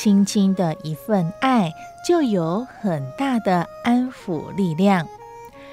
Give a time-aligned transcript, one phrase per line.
[0.00, 1.74] 轻轻的一份爱，
[2.06, 5.04] 就有很大的安抚力量。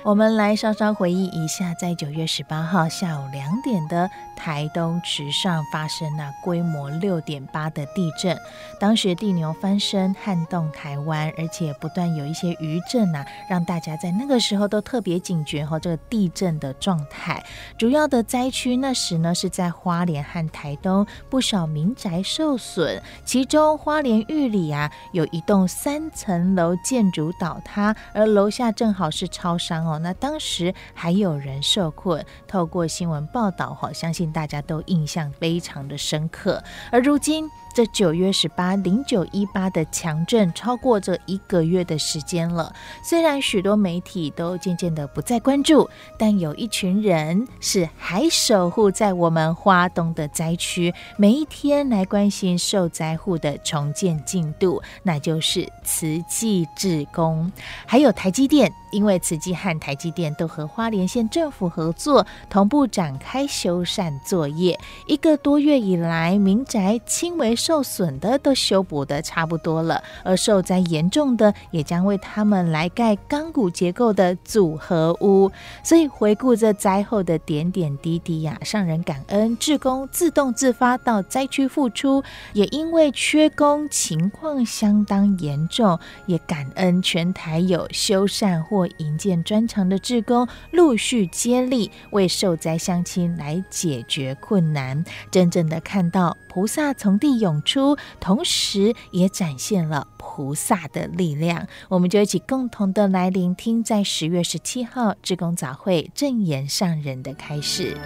[0.05, 8.37] 我们来稍稍回忆一下，在九月十八号下午两点的台东池上发生那规模六点八的地震，
[8.79, 17.43] 当时地牛翻身撼动台湾，而且不断有一些余震啊，让大家在那个时候都特别警觉和这个地震的状态。
[17.75, 29.94] 主要的灾区那时呢是在花莲和台东，不少民宅受损，其中花莲玉里啊有一栋三层楼建筑倒塌，而楼下正好是超商哦。
[29.99, 36.63] 那当时还有人受困，透过新闻报道哈，相信大家都印象非常的深刻。
[36.91, 42.73] 而如今，这九月十八零九一八的强震超过这一个月的时间了，
[43.03, 57.51] 虽然许多媒体都渐渐的不再关注，但有一群人是还守护在我们花东的灾区，每一天来关心受灾户的重建进度，那就是慈济志工，
[57.85, 67.53] 还有台积电，因为慈济和台积电都和花莲县政府合作，同步展开修缮作业，一个多月以来，民宅轻微。
[67.65, 75.51] 受损的都修补的差不多了，而受灾严重的也将为他们来盖钢骨结构的组合屋。
[75.83, 85.97] 所以回顾这灾后的点点滴滴呀、啊，上人感恩志工自动自发到灾区付出，也因为缺工情况相当严重，
[86.27, 101.67] 也感恩全台有修缮或营建专长的志工陆续接力，为受灾乡亲来解决困难，真正的看到菩萨从地涌出，同时也展现了菩萨的力量。
[101.89, 107.97] 我们就一起共同的来聆听，在十月十七号志工早会正言上人的开示。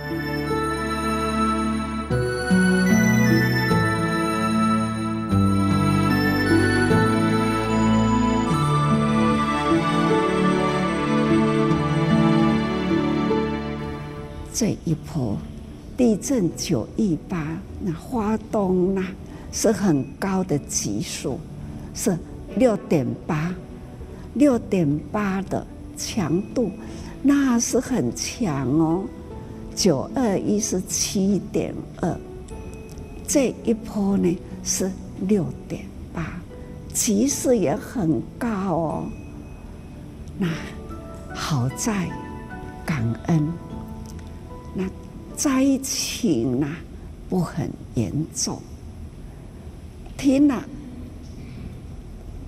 [14.51, 15.37] 这一波
[15.95, 17.47] 地震九一八，
[17.81, 19.05] 那花东呐。
[19.51, 21.39] 是很高的级数，
[21.93, 22.17] 是
[22.55, 23.53] 六点八，
[24.33, 25.65] 六点八的
[25.97, 26.71] 强度，
[27.21, 29.03] 那是很强哦。
[29.75, 32.19] 九二一是七点二，
[33.27, 36.25] 这一波呢是六点八，
[36.93, 39.07] 级数也很高哦。
[40.37, 40.47] 那
[41.33, 42.09] 好在
[42.85, 43.47] 感恩，
[44.73, 44.83] 那
[45.35, 46.67] 灾情呢
[47.29, 48.61] 不很严重。
[50.19, 50.61] 听了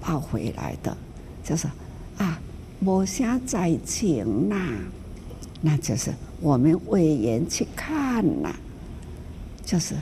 [0.02, 0.96] 报回来的，
[1.42, 1.68] 就是
[2.18, 2.38] 啊，
[2.80, 4.56] 没啥灾情呐，
[5.62, 6.12] 那就是
[6.42, 8.54] 我们委员去看了，
[9.64, 9.96] 就是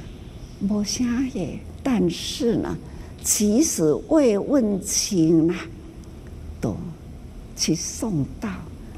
[0.60, 1.04] 没啥
[1.36, 1.60] 耶。
[1.84, 2.76] 但是呢，
[3.24, 5.54] 即使慰问情呐，
[6.60, 6.76] 都
[7.56, 8.50] 去送到，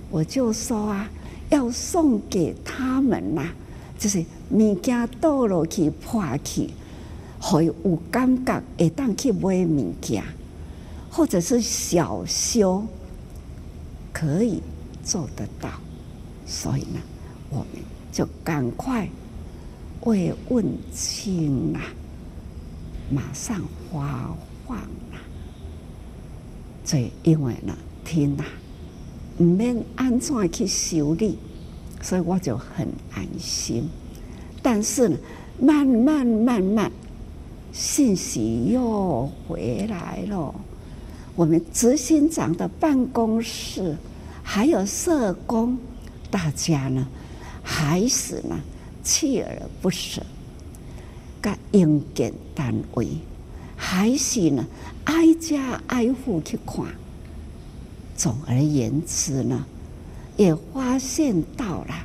[0.09, 1.09] 我就说啊，
[1.49, 3.43] 要送给他们呐，
[3.99, 6.69] 就是物件倒落去破去。
[7.41, 7.73] 会有
[8.11, 10.23] 感觉，会当去买物件，
[11.09, 12.85] 或者是小修，
[14.13, 14.61] 可以
[15.03, 15.69] 做得到。
[16.45, 16.99] 所以呢，
[17.49, 17.67] 我们
[18.11, 19.09] 就赶快
[20.01, 21.81] 慰问清啦，
[23.09, 23.59] 马上
[23.91, 24.29] 发
[24.67, 25.17] 放啊。
[26.85, 28.45] 所以因为呢，天啊，
[29.39, 31.39] 唔免安怎去修理，
[32.03, 33.89] 所以我就很安心。
[34.61, 35.17] 但是呢，
[35.59, 36.91] 慢慢慢慢。
[37.71, 40.53] 信息又回来了，
[41.35, 43.97] 我们执行长的办公室
[44.43, 45.77] 还有社工，
[46.29, 47.07] 大家呢
[47.63, 48.59] 还是呢
[49.03, 50.21] 锲而不舍。
[51.41, 53.07] 个营建单位
[53.75, 54.67] 还是呢
[55.05, 56.85] 挨家挨户去看。
[58.15, 59.65] 总而言之呢，
[60.37, 61.95] 也发现到了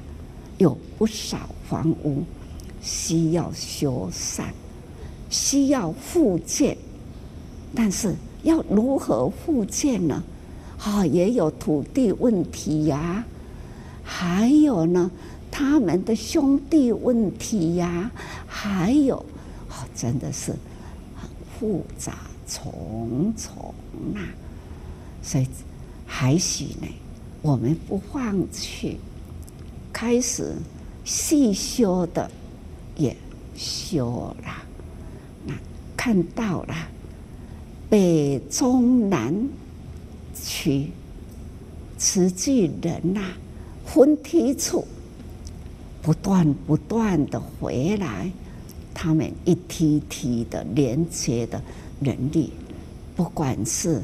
[0.56, 2.22] 有不少房屋
[2.80, 4.44] 需要修缮，
[5.30, 6.76] 需要复建，
[7.74, 10.22] 但是要如何复建呢？
[10.78, 13.24] 啊、哦，也有土地问题呀、
[14.04, 15.10] 还有呢，
[15.50, 18.10] 他们的兄弟问题呀、
[18.46, 19.16] 还有，
[19.70, 20.52] 哦，真的是
[21.16, 21.28] 很
[21.58, 22.14] 复杂
[22.46, 23.74] 重重
[24.14, 24.20] 啊。
[25.22, 25.48] 所以
[26.06, 26.86] 还是呢，
[27.40, 29.00] 我们不放弃，
[29.92, 30.54] 开始
[31.04, 32.30] 细修的
[32.96, 33.16] 也
[33.56, 34.52] 修了，
[36.06, 36.74] 看到了
[37.90, 39.34] 北中南。
[40.38, 40.90] 区
[41.98, 43.32] 慈济人呐、
[43.84, 44.86] 分梯处
[46.02, 48.30] 不断不断的回来，
[48.94, 51.60] 他们一梯梯的连接的
[52.00, 52.52] 人力，
[53.16, 54.00] 不管是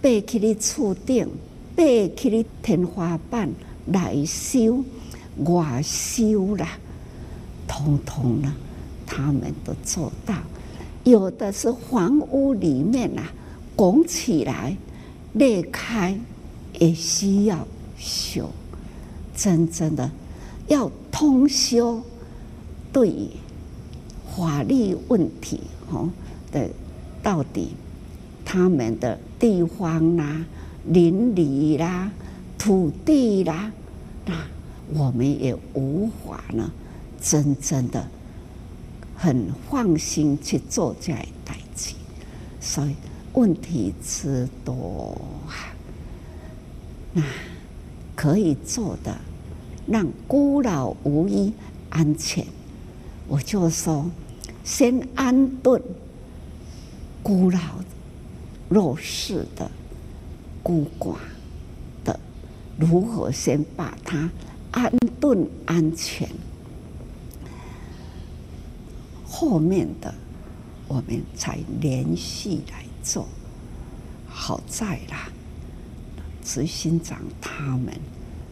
[0.00, 1.28] 背起的厝顶，
[1.76, 3.50] 背起的天花板
[3.88, 4.82] 来修、
[5.44, 6.78] 外修啦，
[7.68, 8.54] 通通呢，
[9.04, 10.34] 他们都做到。
[11.04, 13.32] 有的是房屋里面呐、啊，
[13.76, 14.76] 拱起来。
[15.34, 16.14] 裂开
[16.78, 17.66] 也需要
[17.96, 18.50] 修，
[19.34, 20.10] 真正的
[20.66, 22.02] 要通修，
[22.92, 23.28] 对于
[24.36, 26.10] 法律问题哦
[26.50, 26.68] 的
[27.22, 27.70] 到底
[28.44, 30.44] 他们的地方啦、
[30.84, 32.12] 邻里啦、
[32.58, 33.72] 土地啦，
[34.26, 34.34] 那
[34.92, 36.70] 我们也无法呢，
[37.22, 38.06] 真正的
[39.22, 41.94] 很放心去做这一代志，
[42.60, 42.96] 所以。
[43.34, 45.72] 问题之多啊，
[47.14, 47.22] 那
[48.14, 49.16] 可以做的，
[49.86, 51.50] 让孤老无依
[51.88, 52.46] 安全。
[53.26, 54.04] 我就说，
[54.64, 55.80] 先安顿
[57.22, 57.58] 孤老
[58.68, 59.70] 弱势的
[60.62, 61.14] 孤寡
[62.04, 62.20] 的，
[62.76, 64.30] 如何先把它
[64.72, 66.28] 安顿安全，
[69.42, 70.14] 后面的
[70.86, 72.84] 我们才连续来。
[73.02, 73.26] 做
[74.28, 75.28] 好在啦，
[76.44, 77.92] 执行长他们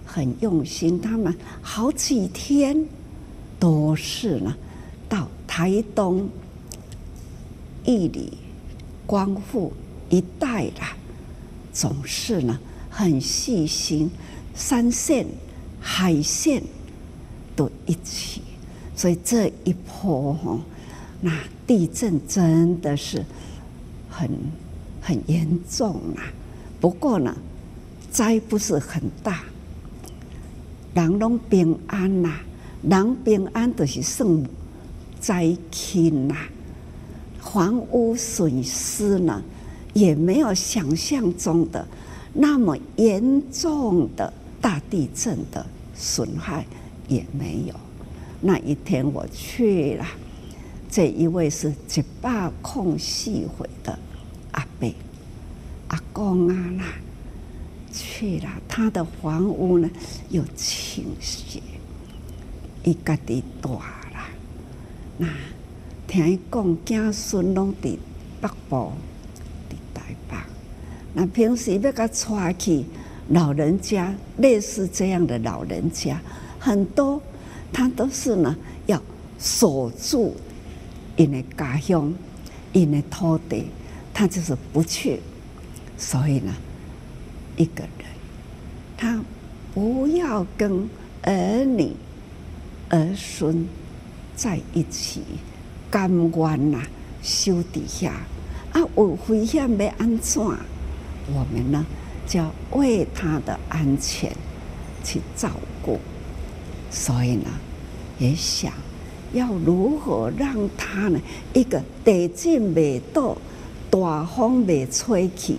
[0.05, 1.33] 很用心，他们
[1.63, 2.85] 好几天
[3.61, 4.57] 都是呢，
[5.09, 6.29] 到台东、
[7.85, 8.39] 义里、
[9.07, 9.73] 光复
[10.09, 10.97] 一带啦，
[11.73, 12.59] 总是呢
[12.91, 14.11] 很细心，
[14.53, 15.25] 山线、
[15.81, 16.61] 海线
[17.55, 18.43] 都一起，
[18.97, 20.61] 所以这一波哦，
[21.21, 21.33] 那
[21.67, 23.25] 地震真的是。
[24.13, 24.29] 很
[25.01, 26.21] 很严重啊，
[26.81, 27.35] 不过呢，
[28.11, 29.45] 灾不是很大，
[30.93, 32.41] 人拢平安呐，
[32.83, 34.45] 人平安就是算
[35.21, 36.35] 灾轻呐，
[37.41, 39.41] 房屋损失呢
[39.95, 41.87] 也没有想象中的
[42.33, 44.31] 那么严重的
[44.61, 45.65] 大地震的
[45.95, 46.67] 损害
[47.07, 47.75] 也没有。
[48.41, 50.05] 那一天我去了。
[50.91, 53.97] 这一位是一百空四岁的
[54.51, 54.93] 阿伯、
[55.87, 56.85] 阿公啊啦，
[57.93, 59.89] 去了他的房屋呢，
[60.31, 61.63] 有倾斜，
[62.83, 64.29] 伊家己大啦。
[65.17, 65.29] 那
[66.09, 67.97] 听伊讲，子孙拢伫
[68.41, 68.93] 北部，
[69.69, 70.37] 伫台北。
[71.15, 72.85] 那平时要甲带去
[73.29, 76.21] 老人家，类似这样的老人家
[76.59, 77.23] 很多，
[77.73, 78.57] 他都是呢
[78.87, 79.01] 要
[79.39, 80.35] 守住。
[81.21, 82.15] 因的家乡，
[82.73, 83.67] 因的土地，
[84.15, 85.21] 他就是不去。
[85.99, 86.55] 所以呢，
[87.59, 88.07] 一个人，
[88.97, 89.23] 他
[89.75, 90.89] 不要跟
[91.21, 91.93] 儿女、
[92.89, 93.69] 儿孙
[94.35, 95.21] 在一起，
[95.91, 96.83] 甘愿呐，
[97.23, 98.15] 修底下
[98.73, 100.43] 啊，有危险要安怎？
[100.43, 101.85] 我们呢，
[102.27, 104.35] 就要为他的安全
[105.05, 105.51] 去照
[105.83, 106.01] 顾。
[106.91, 107.51] 所以呢，
[108.19, 108.73] 也想。
[109.33, 111.21] 要如何让它呢？
[111.53, 113.37] 一个地震未到，
[113.89, 115.59] 大风未吹起，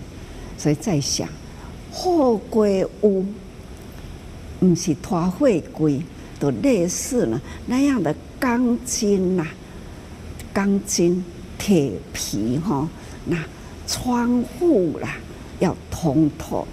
[0.58, 1.28] 所以在想，
[1.92, 3.26] 货柜屋，
[4.60, 6.02] 不是拖货柜，
[6.40, 9.48] 都类似呢那样的钢筋呐、
[10.52, 11.24] 钢筋、
[11.58, 12.88] 铁皮哈，
[13.26, 13.38] 那
[13.88, 15.16] 窗户啦
[15.60, 16.68] 要通透，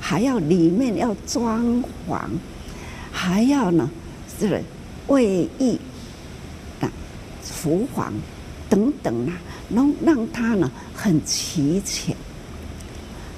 [0.00, 2.18] 还要里面要装潢，
[3.12, 3.88] 还要呢
[4.38, 4.60] 是
[5.06, 5.78] 卫浴。
[7.62, 8.12] 厨房
[8.68, 9.32] 等等啊，
[9.68, 12.16] 能让他呢很齐全。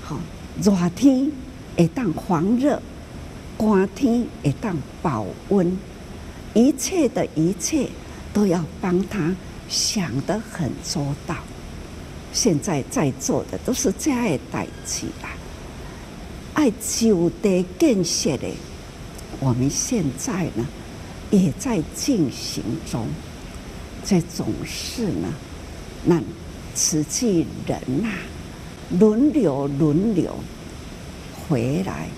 [0.00, 0.18] 好，
[0.62, 1.30] 热天
[1.76, 2.80] 会当防热，
[3.58, 5.76] 寒天会当保温，
[6.54, 7.86] 一切的一切
[8.32, 9.34] 都要帮他
[9.68, 11.36] 想得很周到。
[12.32, 15.28] 现在在座的都是这样的代志啦。
[16.54, 18.48] 爱就地建设的，
[19.40, 20.66] 我们现在呢
[21.30, 23.06] 也在进行中。
[24.04, 25.28] 这种事呢，
[26.04, 26.20] 那
[26.74, 28.08] 慈济人呐、
[28.98, 30.34] 轮流轮流
[31.32, 32.08] 回来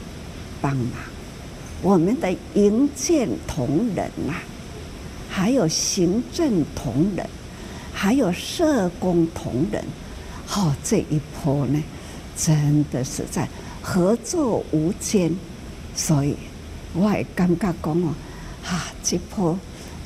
[0.60, 0.92] 帮忙。
[1.82, 4.42] 我们的营建同仁呐、啊，
[5.28, 7.28] 还有行政同仁，
[7.92, 9.84] 还有社工同仁，
[10.54, 11.80] 哦，这一波呢，
[12.36, 13.48] 真的是在
[13.80, 15.32] 合作无间，
[15.94, 16.34] 所以
[16.94, 18.14] 我也感觉讲哦，
[18.64, 19.56] 啊，这波。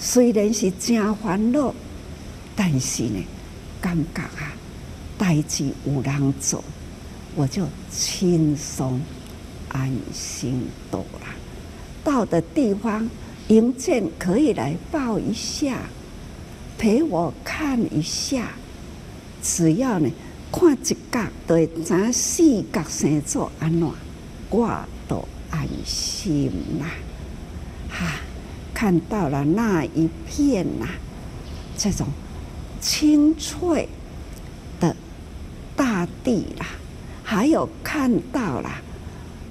[0.03, 1.75] 虽然是真烦恼，
[2.57, 3.23] 但是呢，
[3.83, 4.57] 感觉啊，
[5.19, 6.65] 代志有人做，
[7.37, 8.99] 我就轻松
[9.69, 11.27] 安心多了。
[12.03, 13.11] 到的地方，
[13.49, 15.77] 营建可以来抱一下，
[16.79, 18.53] 陪我看一下。
[19.43, 20.11] 只要呢，
[20.51, 23.87] 看一角，都会知四角生做安怎，
[24.49, 26.87] 我都安心啦，
[27.91, 28.13] 哈。
[28.81, 30.87] 看到了那一片呐、
[31.77, 32.07] 这种
[32.81, 33.87] 青翠
[34.81, 34.97] 的
[35.77, 36.65] 大地啦，
[37.23, 38.71] 还有看到了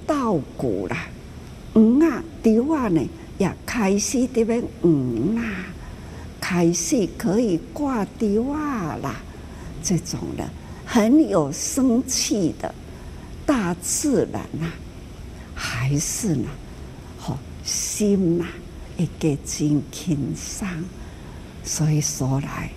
[0.04, 1.06] 稻谷啦，
[1.74, 3.00] 嗯啊，稻啊呢
[3.38, 5.42] 也开始这边嗯啦，
[6.40, 9.14] 开始可以挂稻啊啦，
[9.80, 10.44] 这种的
[10.84, 12.74] 很有生气的
[13.46, 14.72] 大自然呐、
[15.54, 16.48] 还是呢，
[17.16, 18.44] 好心呐、
[19.00, 20.68] 一个真轻松，
[21.64, 22.70] 所以说来，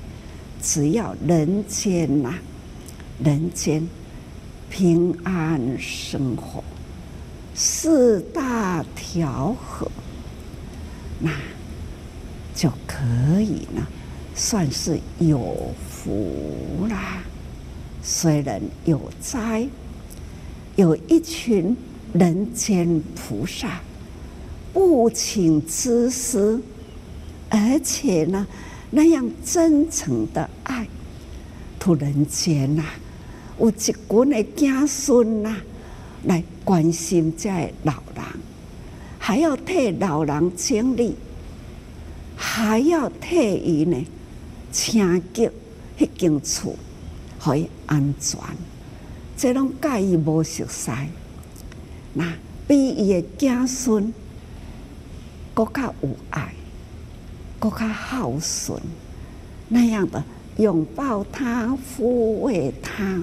[0.61, 2.33] 只要人间呐、
[3.21, 3.85] 人间
[4.69, 6.63] 平安生活，
[7.53, 9.91] 四大调和，
[11.19, 11.29] 那
[12.55, 13.85] 就可以呢，
[14.33, 17.21] 算是有福啦。
[18.01, 19.67] 虽然有灾，
[20.77, 21.75] 有一群
[22.13, 23.81] 人间菩萨。
[24.73, 26.59] 不请自私，
[27.49, 28.47] 而且呢，
[28.89, 30.87] 那样真诚的爱，
[31.79, 32.83] 突然间呐，
[33.59, 33.95] 有一群
[34.31, 35.55] 的子孙呐，
[36.23, 37.49] 来关心这
[37.83, 38.25] 老人，
[39.19, 41.15] 还要替老人经历，
[42.35, 44.03] 还要替伊呢，
[44.71, 45.51] 清洁
[45.99, 46.75] 迄间厝，
[47.39, 48.39] 可以安全。
[49.37, 50.89] 这拢介意无熟悉，
[52.13, 52.33] 那
[52.67, 54.11] 比伊的子孙。
[55.53, 56.53] 更加有爱，
[57.59, 58.81] 更加孝顺，
[59.69, 60.23] 那样的
[60.57, 63.21] 拥抱他、抚慰他，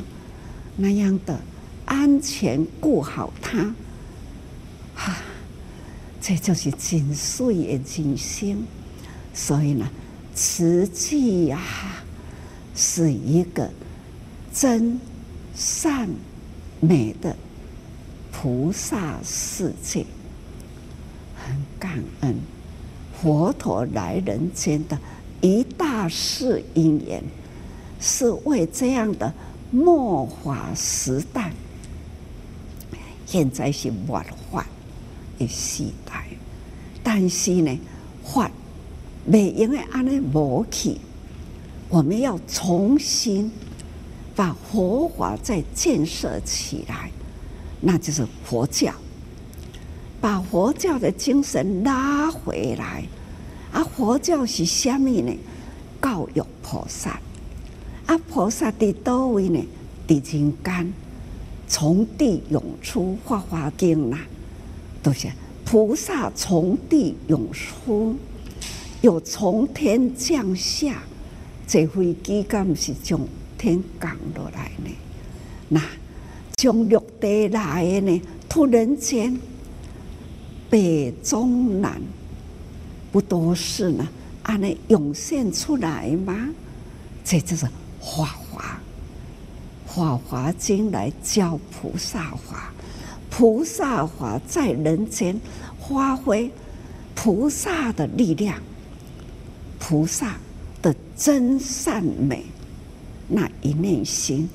[0.77, 1.41] 那样的
[1.87, 3.75] 安全顾好他，
[4.95, 5.17] 哈，
[6.21, 8.65] 这就是真水的人生。
[9.33, 9.89] 所以呢，
[10.35, 11.61] 慈济呀，
[12.75, 13.71] 是一个
[14.53, 15.01] 真
[15.55, 16.09] 善
[16.81, 17.37] 美的
[18.33, 20.07] 菩萨世界。
[21.91, 22.37] 感恩
[23.21, 24.97] 佛陀来人间的
[25.41, 27.21] 一大事因缘，
[27.99, 29.33] 是为这样的
[29.73, 31.53] 末法时代。
[33.27, 34.65] 现在是末法
[35.37, 36.25] 的时代，
[37.03, 37.77] 但是呢，
[38.25, 38.49] 法
[39.25, 40.97] 没因为安尼无去，
[41.89, 43.51] 我们要重新
[44.37, 47.11] 把佛法再建设起来，
[47.81, 48.93] 那就是佛教。
[50.21, 53.05] 把佛教的精神拉回来，
[53.73, 55.33] 啊，佛教是虾米呢？
[56.03, 57.19] 教育菩萨，
[58.07, 59.65] 啊，菩萨的多位呢？
[60.07, 60.93] 的人间
[61.67, 64.19] 从地涌出，《法华经》呐，
[65.03, 65.29] 都是
[65.65, 68.17] 菩萨从地涌出，
[69.01, 71.03] 又从天降下，
[71.67, 74.91] 这飞机敢是从天降落来呢？
[75.69, 75.81] 那
[76.57, 78.23] 从陆地来的呢？
[78.49, 79.41] 突然间。
[80.71, 82.01] 北中南
[83.11, 84.09] 不都是呢？
[84.45, 86.49] 按呢涌现出来吗？
[87.25, 87.67] 这就是
[88.01, 88.81] 法华，
[89.95, 92.73] 《法华经》来教菩萨法，
[93.29, 95.39] 菩萨法在人间
[95.79, 96.51] 发挥
[97.15, 98.59] 菩萨的力量，
[99.79, 100.37] 菩萨
[100.81, 102.47] 的真善美
[103.29, 104.49] 那一念心，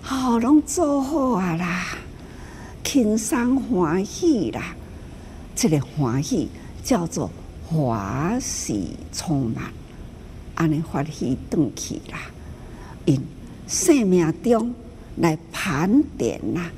[0.00, 1.98] 好拢做好啊啦，
[2.82, 4.74] 轻松欢喜啦。
[5.56, 6.48] 这个欢喜
[6.84, 7.30] 叫做
[7.66, 9.72] 欢喜充满，
[10.54, 12.20] 安尼欢喜顿去啦。
[13.06, 13.20] 因
[13.66, 14.74] 生命中
[15.16, 16.70] 来盘点呐，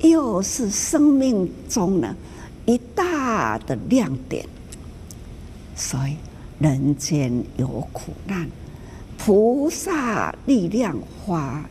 [0.00, 2.14] 又是生命中呢
[2.64, 4.46] 一大的亮点。
[5.74, 6.16] 所以
[6.60, 8.48] 人间有苦难，
[9.18, 11.68] 菩萨力量发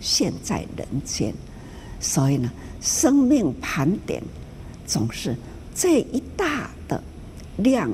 [0.00, 1.34] 现在人间。
[1.98, 2.48] 所以呢，
[2.80, 4.22] 生命盘点
[4.86, 5.36] 总是
[5.74, 7.02] 这一大的
[7.56, 7.90] 亮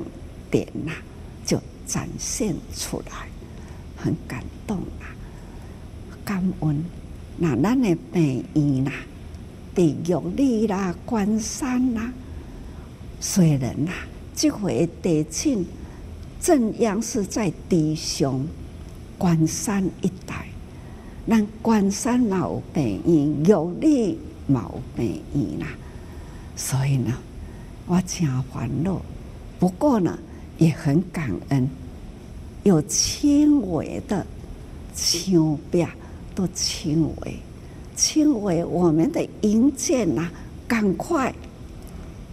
[0.51, 0.91] 点呐、
[1.45, 3.27] 就展现出来，
[3.97, 5.09] 很感动啊，
[6.23, 6.85] 感恩。
[7.37, 8.91] 那咱的病院呐，
[9.73, 12.11] 地狱里啦，关山呐，
[13.19, 13.91] 虽然呐，
[14.35, 15.65] 这回地震
[16.39, 18.45] 震央是在地上
[19.17, 20.47] 关山一带，
[21.27, 25.67] 咱关山嘛有病院，狱里嘛有病院啦，
[26.55, 27.17] 所以呢，
[27.87, 29.01] 我真烦恼。
[29.59, 30.17] 不过呢，
[30.57, 31.69] 也很感恩，
[32.63, 34.25] 有轻微的
[34.93, 35.87] 轻病。
[36.33, 37.35] 都轻微，
[37.93, 40.29] 轻微，我们的营建呐，
[40.65, 41.35] 赶快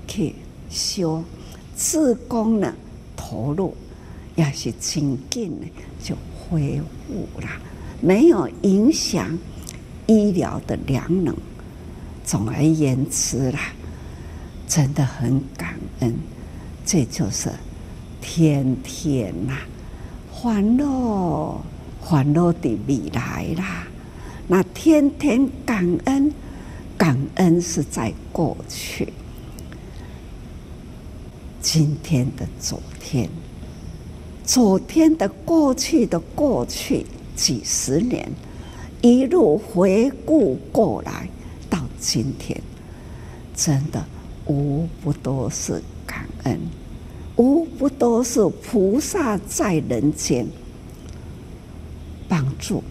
[0.07, 0.37] 去
[0.71, 1.21] 修，
[1.75, 2.73] 自工呢
[3.17, 3.75] 投入，
[4.37, 5.67] 也是紧紧的
[6.01, 7.49] 就恢复了，
[8.01, 9.37] 没有影响
[10.07, 11.37] 医疗的良能。
[12.25, 13.73] 总而言之啦，
[14.69, 16.15] 真的很感恩，
[16.85, 17.51] 这就是
[18.21, 19.57] 天天呐，
[20.31, 21.61] 欢乐。
[22.01, 23.87] 欢乐的未来啦，
[24.47, 26.33] 那天天感恩，
[26.97, 29.13] 感恩是在过去，
[31.61, 33.29] 今天的昨天，
[34.43, 37.05] 昨天的过去的过去
[37.37, 38.31] 几十年，
[39.03, 41.29] 一路回顾过来
[41.69, 42.59] 到今天，
[43.55, 44.03] 真的
[44.49, 46.59] 无不都是感恩，
[47.37, 50.47] 无不都是菩萨在人间。
[52.29, 52.85] 帮助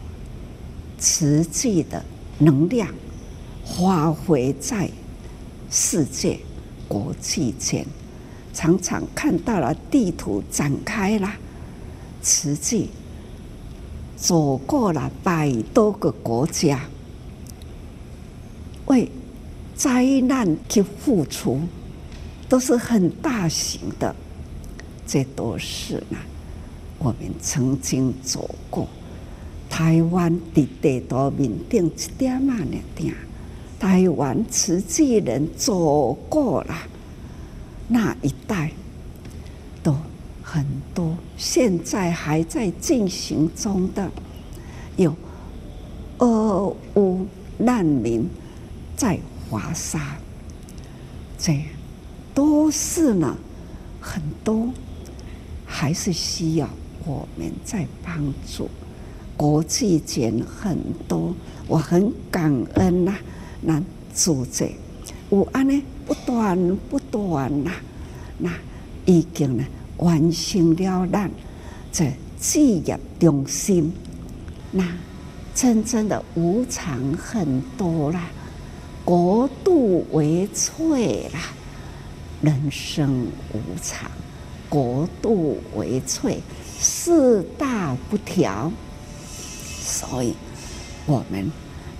[0.97, 2.03] 慈济的
[2.39, 2.89] 能量
[3.63, 4.89] 发挥在
[5.69, 6.39] 世界
[6.87, 7.85] 国际间，
[8.51, 11.31] 常常看到了地图展开了，
[12.23, 12.89] 慈济
[14.15, 16.81] 走过了百多个国家，
[18.87, 19.11] 为
[19.77, 21.61] 灾难去付出，
[22.49, 24.13] 都是很大型的，
[25.05, 26.17] 这都是呢，
[26.97, 28.87] 我们曾经走过。
[29.69, 33.13] 台湾的地图面顶一点啊，那点，
[33.79, 36.75] 台湾慈济人走过了
[37.87, 38.71] 那一带，
[39.83, 39.95] 都
[40.41, 41.15] 很多。
[41.37, 44.09] 现在还在进行中的，
[44.95, 45.15] 有
[46.17, 48.27] 俄乌难民
[48.95, 50.17] 在华沙，
[51.37, 51.63] 这
[52.33, 53.37] 都是呢，
[54.01, 54.69] 很多
[55.65, 56.69] 还是需要
[57.05, 58.69] 我们在帮助。
[59.35, 61.33] 国际间很多，
[61.67, 63.15] 我很感恩呐、
[63.61, 63.81] 那
[64.13, 64.69] 组织
[65.29, 67.71] 有安呢不断不断呐，
[68.39, 68.51] 那
[69.05, 69.63] 已经呢
[69.97, 71.29] 完成了咱
[71.91, 73.93] 这志业中心。
[74.71, 74.83] 那
[75.53, 78.27] 真正的无常很多啦，
[79.07, 81.39] 国度为脆啦，
[82.41, 84.11] 人生无常，
[84.67, 86.41] 国度为脆，
[86.77, 88.69] 四大不调。
[89.81, 90.33] 所以，
[91.05, 91.49] 我们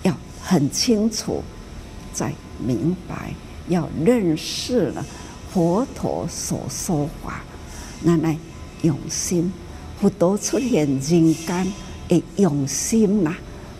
[0.04, 1.42] 要很清楚，
[2.12, 3.34] 在明白，
[3.70, 5.06] 要认识了
[5.50, 7.42] 佛陀所说法，
[8.02, 8.38] 那来
[8.82, 9.54] 用心，
[10.02, 11.34] 佛陀出现人间
[12.10, 13.34] 的用心呐，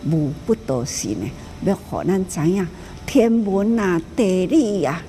[0.06, 1.30] 无不都是呢，
[1.66, 2.66] 要让咱知影
[3.08, 5.02] 天文啊、地理呀、啊，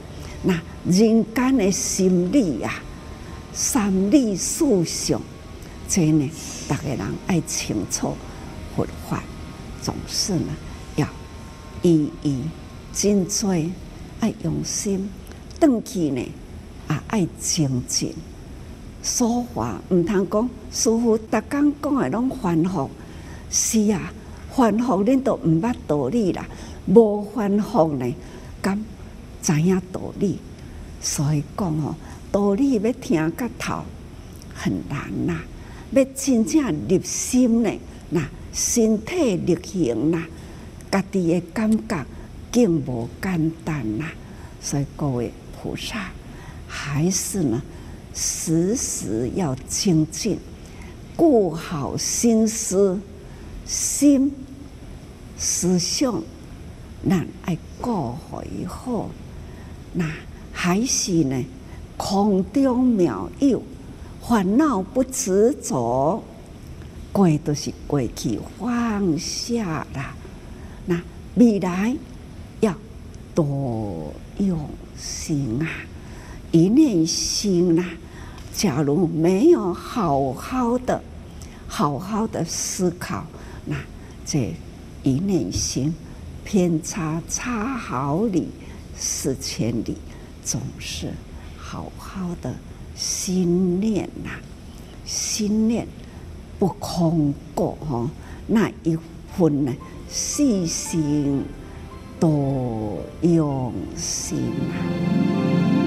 [0.43, 2.81] 那人间的心理呀、啊、
[3.51, 5.21] 三理四象，
[5.85, 6.31] 这呢，
[6.65, 8.15] 大家人爱清楚。
[8.73, 9.21] 佛法
[9.81, 10.47] 总是呢，
[10.95, 11.05] 要
[11.81, 12.39] 一一
[12.93, 13.69] 精追，
[14.21, 15.09] 爱用心，
[15.59, 16.25] 登记呢
[16.87, 18.15] 啊，爱精进。
[19.03, 22.89] 说话唔通讲，师父逐工讲的拢反复，
[23.49, 24.13] 是啊，
[24.55, 26.47] 反复恁都唔捌道理啦，
[26.93, 28.15] 无反复呢，
[28.61, 28.77] 咁
[29.41, 30.39] 知影道理。
[31.01, 31.95] 所以讲哦，
[32.31, 33.83] 道理要听个头
[34.53, 35.43] 很难呐、啊，
[35.91, 37.71] 要真正入心呢，
[38.09, 38.27] 那。
[38.51, 40.23] 身体力行呐，
[40.89, 42.03] 家己的感觉
[42.51, 44.05] 更无简单呐。
[44.59, 46.09] 所以各位菩萨，
[46.67, 47.61] 还是呢，
[48.15, 50.39] 时时要精进，
[51.15, 52.99] 顾好心思、
[53.67, 54.33] 心
[55.37, 56.21] 思想，
[57.07, 59.09] 咱爱顾好以后，
[59.93, 60.09] 那
[60.51, 61.45] 还是呢，
[61.97, 63.61] 空中妙有，
[64.21, 66.23] 烦恼不执着。
[67.11, 70.13] 过都是过去，放下啦。
[70.85, 71.01] 那
[71.35, 71.95] 未来
[72.59, 72.73] 要
[73.33, 74.59] 多用
[74.95, 75.67] 心啊！
[76.51, 77.85] 一念心啊，
[78.53, 81.01] 假如没有好好的、
[81.67, 83.25] 好好的思考，
[83.65, 83.75] 那
[84.25, 84.53] 这
[85.01, 85.93] 一念心，
[86.51, 88.47] 偏差差毫厘，
[88.97, 89.95] 是千里。
[90.43, 91.13] 总是
[91.55, 92.55] 好好的
[92.95, 94.31] 心念呐、
[95.05, 95.87] 心念
[96.57, 98.09] 不空过哦，
[98.47, 98.97] 那一
[99.37, 99.71] 分呢，
[100.09, 101.43] 细心
[102.19, 104.39] 多用心
[104.71, 105.78] 啊。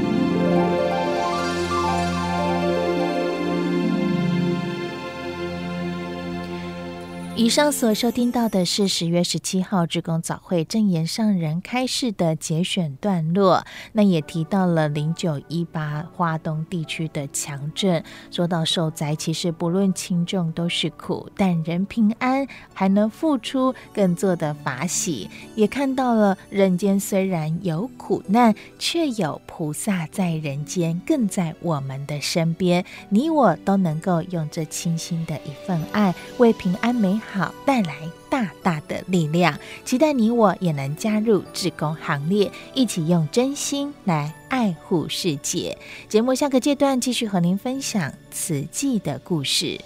[7.35, 25.31] 以上所收听到的是十月十七号志工早会正言上人开示的节选段落，那也提到了零九一八花东地区的强震，说到受灾，其实不论轻重都是苦，但人平安还能付出，更做得法喜。
[25.57, 37.55] 也看到了人间虽然有苦难，却有菩萨在人间，更在我们的身边，你我都能够用这清新的一份爱，为平安美好。
[37.65, 37.97] 带来
[38.29, 45.79] 大大的力量，期待你我也能加入志工行列，一起用真心来爱护世界。
[46.09, 49.81] 节目下个阶段继续和您分享慈济的故事。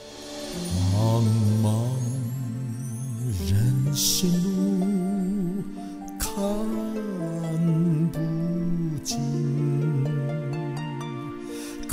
[0.95, 1.23] 茫
[1.63, 1.91] 茫
[3.49, 4.56] 人生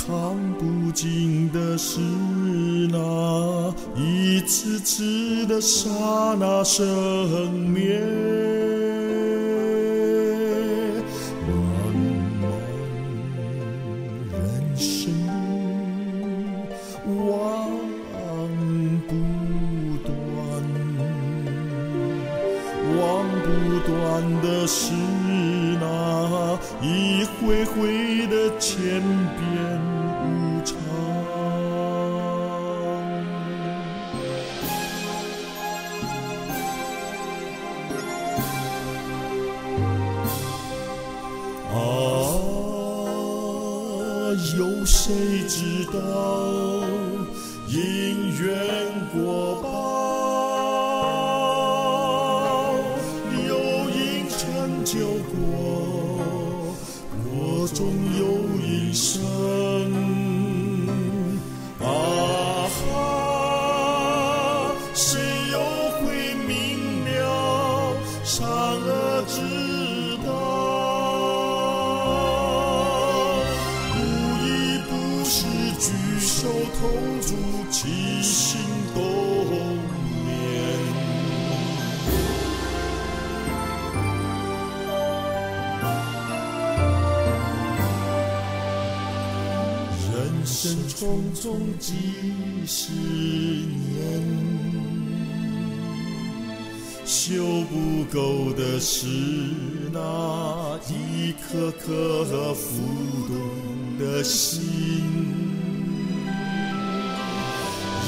[0.06, 0.14] 看
[0.58, 1.98] 不尽的是
[2.90, 5.88] 那一次次的刹
[6.38, 7.98] 那生灭，
[11.48, 11.50] 茫
[12.42, 12.44] 茫
[14.30, 15.10] 人生
[17.06, 17.34] 路，望
[19.08, 19.10] 不
[20.04, 20.12] 断，
[22.98, 23.02] 望
[23.40, 23.46] 不
[23.88, 23.90] 断
[24.42, 24.92] 的是
[25.80, 25.82] 那
[26.82, 29.02] 一回回的千
[44.86, 45.14] 谁
[45.48, 45.92] 知道？
[47.66, 48.44] 因缘
[49.12, 49.66] 果报
[53.48, 53.50] 有
[53.90, 54.98] 因成就
[55.32, 55.34] 果。
[57.36, 57.82] 我终
[58.18, 58.22] 有
[58.62, 59.10] 一生
[61.80, 61.82] 啊
[62.68, 62.82] 哈
[64.94, 65.18] 谁
[65.50, 65.58] 又
[65.98, 66.04] 会
[66.46, 66.52] 明
[67.06, 67.96] 了？
[68.22, 69.40] 善恶之
[90.96, 91.92] 匆匆几
[92.66, 94.22] 十年，
[97.04, 99.06] 修不够的是
[99.92, 102.80] 那一颗颗浮
[103.28, 105.03] 动的心。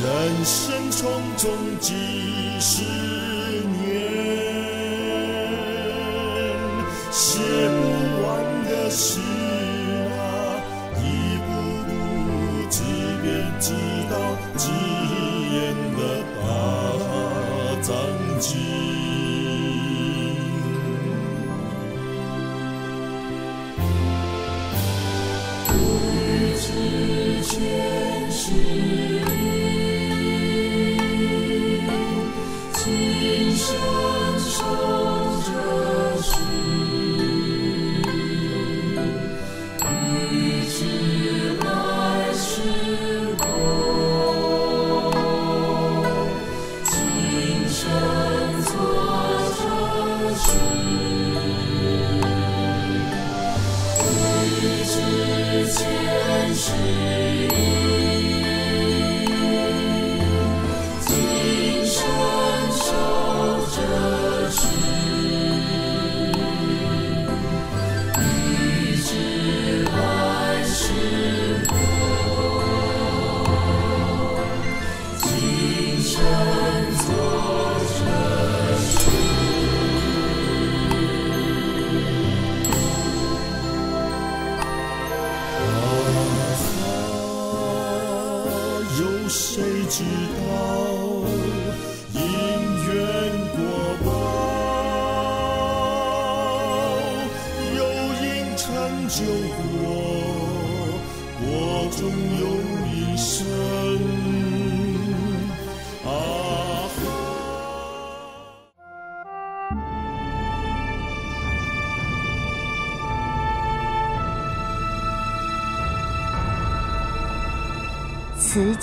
[0.07, 0.15] 人
[0.45, 1.05] 生匆
[1.37, 3.16] 匆几十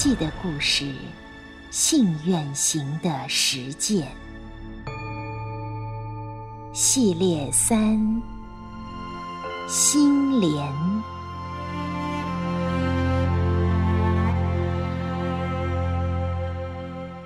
[0.03, 0.91] 记的故事，
[1.71, 4.05] 信愿行的实践
[6.73, 8.21] 系列三：
[9.65, 10.73] 心莲。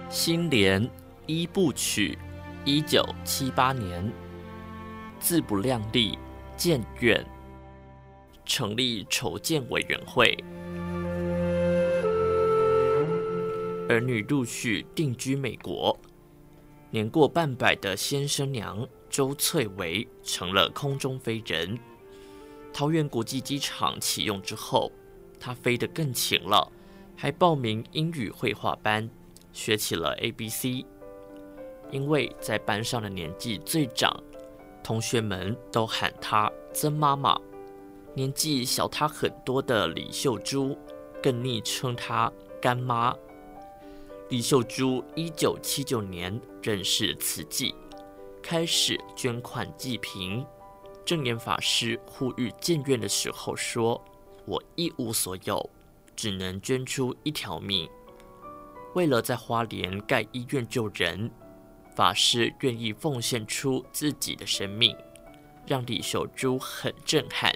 [0.07, 0.87] 心莲
[1.25, 2.15] 一部曲，
[2.63, 4.07] 一九七八年，
[5.19, 6.15] 自不量力，
[6.55, 7.25] 建院，
[8.45, 10.37] 成立筹建委员会。
[13.89, 15.97] 儿女陆续定居美国，
[16.91, 21.79] 年过半百的先生娘周翠维成了空中飞人。
[22.73, 24.91] 桃园国际机场启用之后，
[25.39, 26.69] 她飞得更勤了，
[27.15, 29.09] 还报名英语绘画班，
[29.53, 30.85] 学起了 ABC。
[31.89, 34.21] 因为在班上的年纪最长，
[34.83, 37.39] 同学们都喊她曾妈妈。
[38.13, 40.77] 年纪小她很多的李秀珠，
[41.23, 42.29] 更昵称她
[42.61, 43.15] 干妈。
[44.29, 47.73] 李秀珠一九七九年认识慈济，
[48.43, 50.45] 开始捐款济贫。
[51.05, 54.03] 证严法师呼吁建院的时候说
[54.45, 55.69] ：“我一无所有，
[56.13, 57.89] 只能捐出一条命。
[58.95, 61.31] 为了在花莲盖医院救人，
[61.95, 64.93] 法师愿意奉献出自己的生命，
[65.65, 67.55] 让李秀珠很震撼。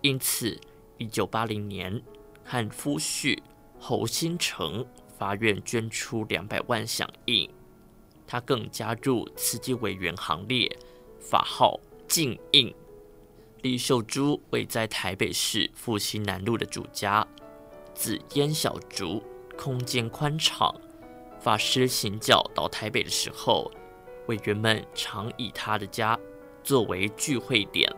[0.00, 0.58] 因此，
[0.98, 2.02] 一九八零年，
[2.44, 3.38] 和夫婿
[3.78, 4.84] 侯新成。”
[5.18, 7.48] 法院捐出两百万响应，
[8.26, 10.70] 他更加入慈济委员行列，
[11.18, 12.74] 法号静应。
[13.62, 17.26] 李秀珠位在台北市复兴南路的主家，
[17.94, 19.22] 紫烟小竹，
[19.56, 20.74] 空间宽敞。
[21.40, 23.70] 法师行脚到台北的时候，
[24.26, 26.18] 委员们常以他的家
[26.62, 27.90] 作为聚会点，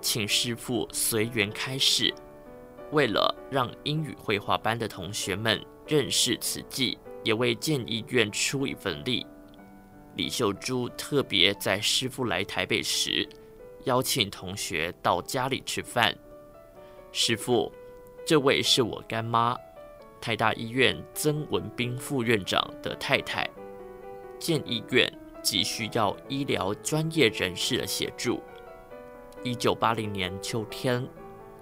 [0.00, 2.12] 请师父随缘开示。
[2.90, 5.62] 为了让英语绘画班的同学们。
[5.86, 9.26] 认识此计，也为建医院出一份力。
[10.16, 13.28] 李秀珠特别在师父来台北时，
[13.84, 16.14] 邀请同学到家里吃饭。
[17.12, 17.72] 师父，
[18.26, 19.56] 这位是我干妈，
[20.20, 23.48] 台大医院曾文彬副院长的太太。
[24.38, 25.10] 建医院
[25.42, 28.40] 急需要医疗专业人士的协助。
[29.42, 31.06] 一九八零年秋天，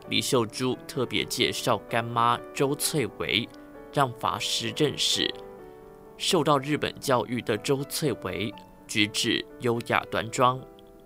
[0.09, 3.49] 李秀珠特别介绍干妈周翠薇。
[3.93, 5.33] 让法师认识
[6.17, 8.53] 受到日本教育的周翠维，
[8.87, 10.61] 举止优雅端庄。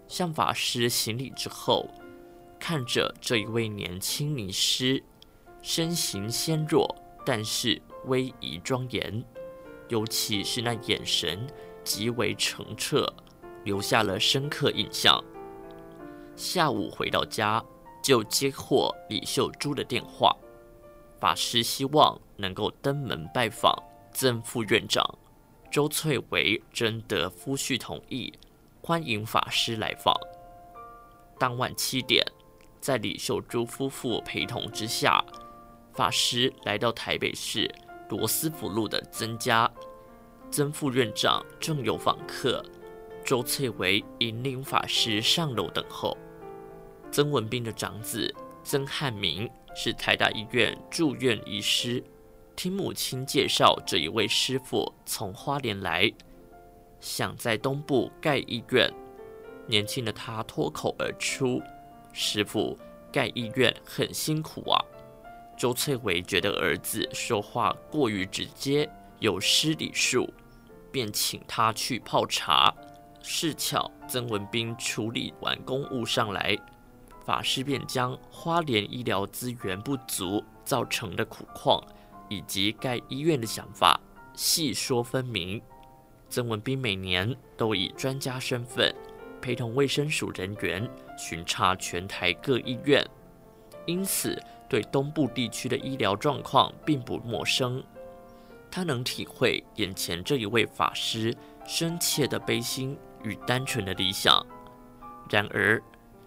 [0.07, 1.89] 向法师行礼之后，
[2.59, 5.03] 看着这一位年轻尼师，
[5.63, 6.95] 身形纤弱，
[7.25, 9.25] 但是威仪庄严，
[9.89, 11.47] 尤其是那眼神
[11.83, 13.07] 极为澄澈，
[13.65, 15.23] 留下了深刻印象。
[16.37, 17.65] 下午回到家，
[18.03, 20.37] 就接获李秀珠的电话。
[21.19, 23.73] 法师希望能够登门拜访
[24.13, 25.05] 曾副院长
[25.71, 28.33] 周翠维，征得夫婿同意，
[28.81, 30.15] 欢迎法师来访。
[31.39, 32.25] 当晚七点，
[32.81, 35.25] 在李秀珠夫妇陪同之下，
[35.93, 37.73] 法师来到台北市
[38.09, 39.71] 罗斯福路的曾家。
[40.51, 42.65] 曾副院长正有访客，
[43.25, 46.17] 周翠维引领法师上楼等候。
[47.11, 49.51] 曾文彬的长子曾汉明。
[49.77, 52.01] 是台大医院住院医师，
[52.57, 56.11] 听母亲介绍，这一位师傅从花莲来，
[57.01, 58.93] 想在东部盖医院。
[59.67, 61.61] 年轻的他脱口而出
[62.13, 62.79] ：“师傅，
[63.13, 64.79] 盖医院很辛苦啊。”
[65.57, 68.89] 周翠薇觉得儿子说话过于直接，
[69.21, 70.33] 有失礼数，
[70.93, 72.73] 便请他去泡茶。
[73.23, 76.57] 是巧曾文彬处理完公务上来。
[77.25, 81.83] 法师便将花莲医疗资源不足造成的苦况，
[82.29, 84.01] 以及盖医院的想法
[84.35, 85.61] 细说分明。
[86.29, 88.93] 曾文彬每年都以专家身份
[89.41, 93.07] 陪同卫生署人员巡查全台各医院，
[93.87, 97.85] 因此对东部地区的医疗状况并不陌生。
[98.71, 101.33] 他能体会眼前这一位法师
[101.65, 104.45] 深切的悲心与单纯的理想。
[105.31, 105.81] 然而，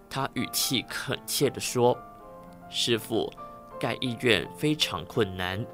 [0.10, 1.98] 他语气恳切地说
[2.70, 3.30] ：“师父，
[3.78, 5.66] 盖医院非常困难。”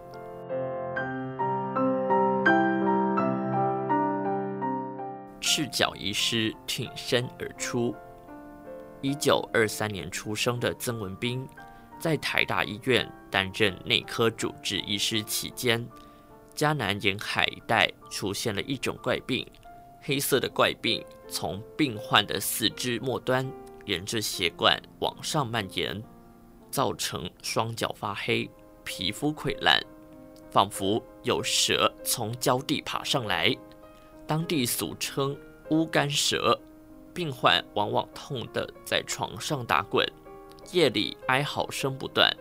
[5.45, 7.93] 赤脚医师挺身而出。
[9.01, 11.45] 一九二三年出生的曾文彬，
[11.99, 15.85] 在台大医院担任内科主治医师期间，
[16.55, 19.45] 嘉南沿海一带出现了一种怪病，
[20.01, 23.45] 黑色的怪病从病患的四肢末端
[23.83, 26.01] 沿着血管往上蔓延，
[26.71, 28.49] 造成双脚发黑、
[28.85, 29.77] 皮肤溃烂，
[30.49, 33.53] 仿佛有蛇从脚底爬上来。
[34.25, 35.37] 当地俗称
[35.69, 36.59] “乌干蛇”。
[37.13, 40.03] 病患往往痛得在床上打滚，
[40.71, 42.35] 夜里哀嚎声不断。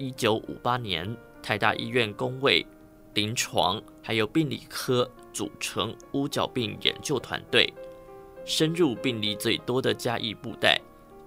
[0.00, 2.66] 一九五八年，台大医院工卫、
[3.14, 7.72] 临床还有病理科组成乌脚病研究团队，
[8.44, 10.80] 深入病例最多的嘉义布袋、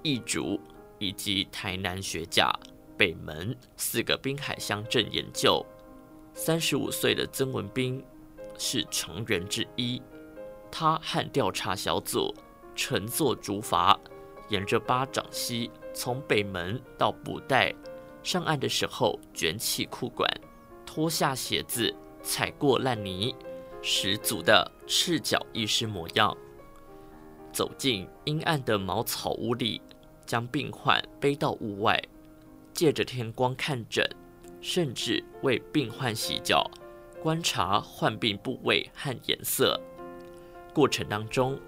[0.03, 0.59] 义竹
[0.99, 2.51] 以及台南学甲、
[2.97, 5.65] 北门四个滨海乡镇研究。
[6.33, 8.03] 三十五岁的曾文彬
[8.57, 10.01] 是成员之一，
[10.71, 12.33] 他和调查小组。
[12.79, 13.97] 乘坐竹筏，
[14.49, 17.73] 沿着巴掌溪从北门到布袋，
[18.21, 20.29] 上岸的时候卷起裤管，
[20.85, 21.91] 脱下鞋子，
[22.21, 23.35] 踩过烂泥，
[23.81, 26.37] 十足的赤脚医师模样。
[27.51, 29.81] 走进阴暗的茅草屋里，
[30.23, 31.99] 将病患背到屋外，
[32.73, 34.07] 借着天光看诊，
[34.61, 36.69] 甚至为病患洗脚，
[37.27, 39.77] 观察患病部位和颜色。
[40.73, 41.59] 过程当中，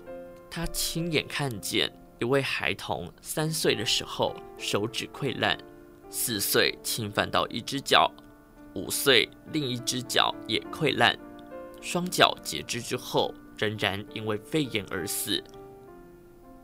[0.50, 5.58] 他亲眼看见一位孩童三岁的时候手指溃烂，
[6.10, 8.10] 四岁侵犯到一只脚，
[8.74, 11.19] 五岁另一只脚也溃烂，
[11.82, 15.43] 双脚截肢之后仍然因为肺炎而死。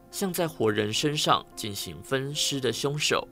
[0.10, 3.27] 像在活人身上进行分尸的凶手，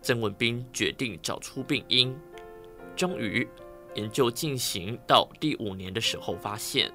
[0.00, 2.16] 曾文彬决定找出病因。
[2.96, 3.46] 终于，
[3.94, 6.92] 研究进行到第五年的时候，发现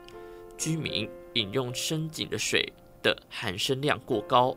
[0.57, 1.09] 居民。
[1.35, 4.55] 饮用深井的水的含砷量过高，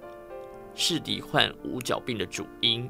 [0.74, 2.86] 是罹患五角病的主因，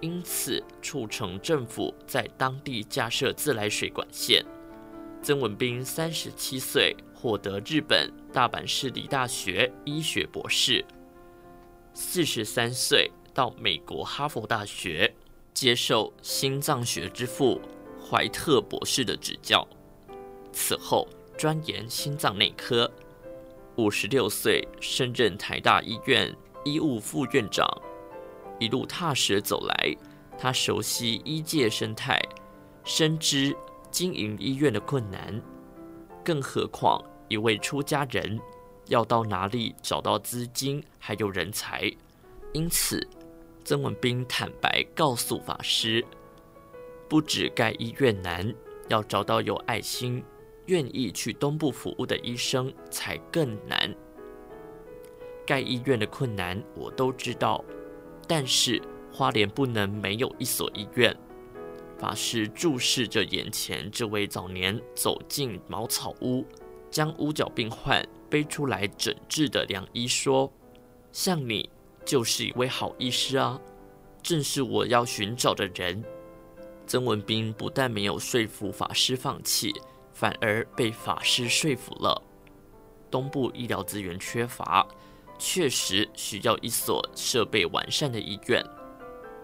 [0.00, 4.42] 因此促成政府在当地架设自来水管线。
[5.20, 10.82] 曾文彬三十七岁，获得日本大阪市立大学医学博士。
[11.92, 15.14] 四十三岁到美国哈佛大学
[15.52, 17.60] 接受心脏学之父
[18.10, 19.64] 怀特博士的指教，
[20.52, 21.06] 此后
[21.38, 22.90] 专研心脏内科。
[23.76, 27.64] 五十六岁，升任台大医院医务副院长，
[28.58, 29.96] 一路踏实走来，
[30.36, 32.20] 他熟悉医界生态，
[32.82, 33.56] 深知
[33.92, 35.40] 经营医院的困难。
[36.24, 38.40] 更何况，一位出家人
[38.88, 41.88] 要到哪里找到资金还有人才？
[42.52, 43.00] 因此，
[43.64, 46.04] 曾文彬坦白告诉法师，
[47.10, 48.54] 不止盖医院难，
[48.88, 50.24] 要找到有爱心。
[50.66, 53.92] 愿意去东部服务的医生才更难。
[55.44, 57.64] 盖医院的困难我都知道，
[58.28, 58.80] 但是
[59.12, 61.12] 花莲不能没有一所医院。
[61.98, 66.46] 法师注视着眼前这位早年走进茅草屋，
[66.88, 70.48] 将屋角病患背出来诊治的良医说
[71.10, 71.68] ：“像你
[72.04, 73.60] 就是一位好医师啊，
[74.22, 76.00] 正是我要寻找的人。”
[76.90, 79.72] 曾文彬不但没有说服法师放弃。
[80.12, 82.20] 反而被法师说服了。
[83.08, 84.84] 东部医疗资源缺乏，
[85.38, 88.60] 确实需要一所设备完善的医院。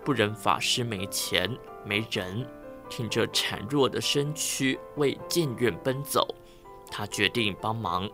[0.04, 1.48] 不忍法师没钱
[1.85, 2.44] 没人，
[2.90, 6.35] 挺着孱弱的身躯为建院奔走，
[6.90, 8.11] 他决定帮忙。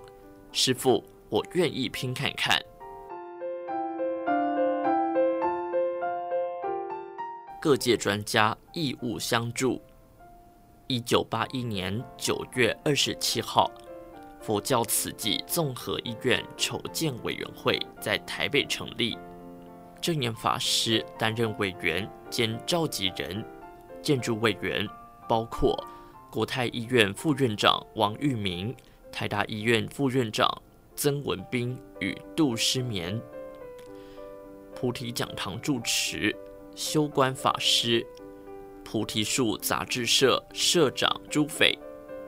[0.53, 2.63] 师父，我愿意拼看看。
[7.63, 9.81] 各界专家义务相助。
[10.89, 13.71] 一九八一年九月二十七号，
[14.41, 19.17] 佛教慈济综合医院筹建委员会在台北成立。
[20.01, 23.45] 证严法师担任委员兼召集人，
[24.03, 24.85] 建筑委员
[25.29, 25.81] 包括
[26.33, 28.75] 国泰医院副院长王玉明、
[29.13, 30.51] 台大医院副院长
[30.97, 33.23] 曾文彬与杜诗眠。
[34.75, 36.35] 菩提讲堂住持
[36.75, 38.07] 修观法师。
[38.85, 41.79] 菩提树杂志社社长朱斐，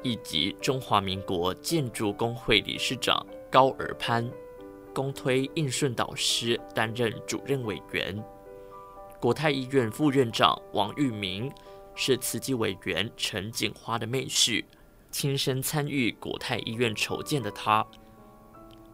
[0.03, 4.27] 以及中华民国建筑工会理事长高尔潘，
[4.95, 8.25] 公推应顺导师担任主任委员。
[9.21, 11.53] 国泰医院副院长王玉明
[11.95, 14.65] 是慈济委员陈锦花的妹婿，
[15.11, 17.87] 亲身参与国泰医院筹建的他，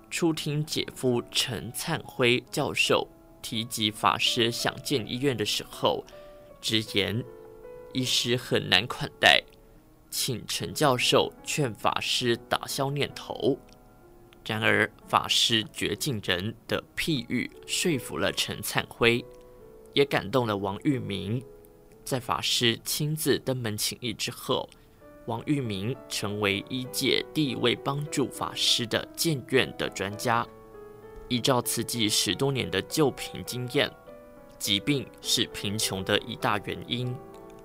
[0.08, 3.06] 初听姐夫陈灿辉教授
[3.42, 6.04] 提及法师想建医院的时候，
[6.60, 7.24] 直言。
[7.92, 9.42] 医师很难款待，
[10.10, 13.58] 请陈教授劝法师打消念头。
[14.46, 19.24] 然而，法师绝境人的譬喻说服了陈灿辉，
[19.92, 21.42] 也感动了王玉明。
[22.04, 24.68] 在法师亲自登门请益之后，
[25.26, 30.46] 王玉明成为医界第一位帮助法师的建院的专家。
[31.30, 33.88] 依照慈济十多年的救贫经验，
[34.58, 37.16] 疾病是贫穷的一大原因，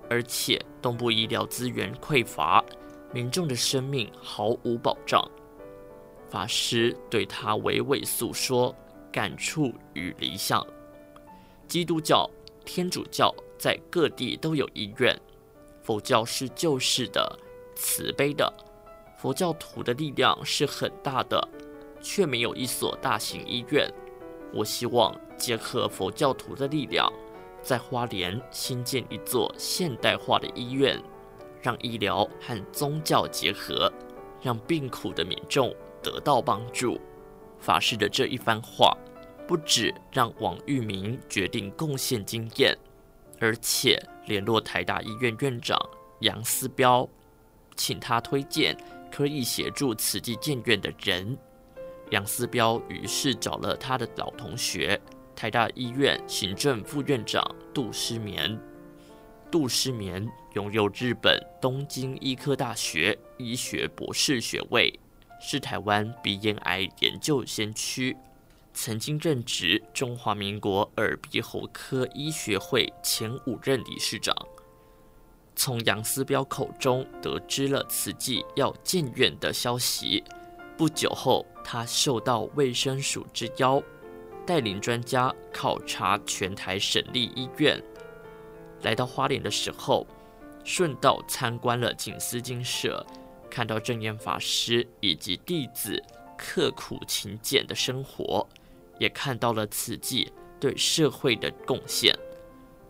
[0.08, 2.64] 而且东部医疗资源匮乏，
[3.12, 5.28] 民众的生命毫无保障。
[6.30, 8.72] 法师对他娓娓诉说
[9.12, 10.64] 感触与理想。
[11.66, 12.30] 基督教、
[12.64, 15.20] 天主教在各地都有医院，
[15.82, 17.36] 佛教是救世的、
[17.74, 18.52] 慈悲的，
[19.18, 21.48] 佛教徒的力量是很大的。
[22.00, 23.88] 却没有一所大型医院。
[24.52, 27.12] 我希望结合佛教徒的力量，
[27.62, 31.02] 在花莲新建一座现代化的医院，
[31.60, 33.92] 让医疗和宗教结合，
[34.40, 37.00] 让病苦的民众得到帮助。
[37.58, 38.96] 法师的这一番话，
[39.46, 42.76] 不止让王玉明决定贡献经验，
[43.40, 45.78] 而且联络台大医院院长
[46.20, 47.08] 杨思标，
[47.74, 48.76] 请他推荐
[49.10, 51.36] 可以协助慈济建院的人。
[52.10, 55.00] 杨思标于是找了他的老同学，
[55.34, 57.44] 台大医院行政副院长
[57.74, 58.58] 杜诗眠。
[59.50, 64.92] 杜诗眠拥有日本东京医科大学医学博士学位，
[65.40, 68.16] 是台湾鼻咽癌研究先驱，
[68.72, 74.34] 曾经任职中华民国耳鼻喉科医学会前五任理事长。
[75.54, 80.22] 从杨思标口中得知了慈济要建院的消息。
[80.76, 83.82] 不久后，他受到卫生署之邀，
[84.44, 87.82] 带领专家考察全台省立医院。
[88.82, 90.06] 来到花莲的时候，
[90.64, 93.04] 顺道参观了静思精舍，
[93.50, 96.02] 看到证严法师以及弟子
[96.36, 98.46] 刻苦勤俭的生活，
[98.98, 102.14] 也看到了慈济对社会的贡献。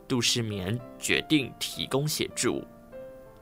[0.09, 2.65] 杜世眠决定提供协助。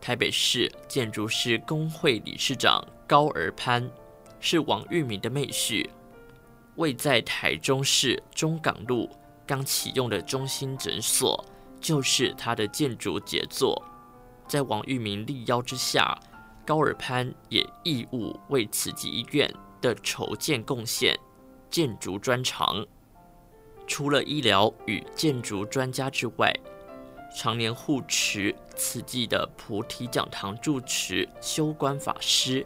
[0.03, 3.91] 台北市建筑师工会理事长高而潘。
[4.47, 5.89] 是王玉明的妹婿，
[6.77, 9.09] 位在台中市中港路
[9.47, 11.43] 刚启用的中心诊所，
[11.81, 13.83] 就是他的建筑杰作。
[14.47, 16.15] 在王玉明力邀之下，
[16.67, 21.19] 高尔潘也义务为慈济医院的筹建贡献
[21.71, 22.87] 建筑专长。
[23.87, 26.55] 除了医疗与建筑专家之外，
[27.35, 32.63] 常年护持慈济的菩提讲堂住持修观法师。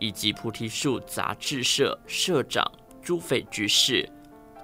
[0.00, 2.64] 以及菩提树杂志社社长
[3.00, 4.08] 朱斐居士，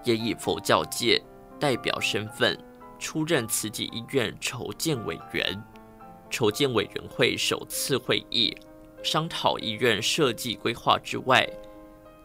[0.03, 1.23] 也以佛教界
[1.61, 2.59] 代表身份
[2.99, 5.63] 出任慈济医院筹建委员。
[6.29, 8.53] 筹建委员会首次会议
[9.03, 11.47] 商讨医院设计规划之外，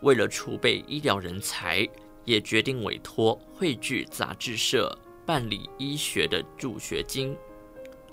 [0.02, 1.88] 为了储备医疗人才，
[2.26, 7.36] 也决定委托汇聚杂志社办理医学的助学金。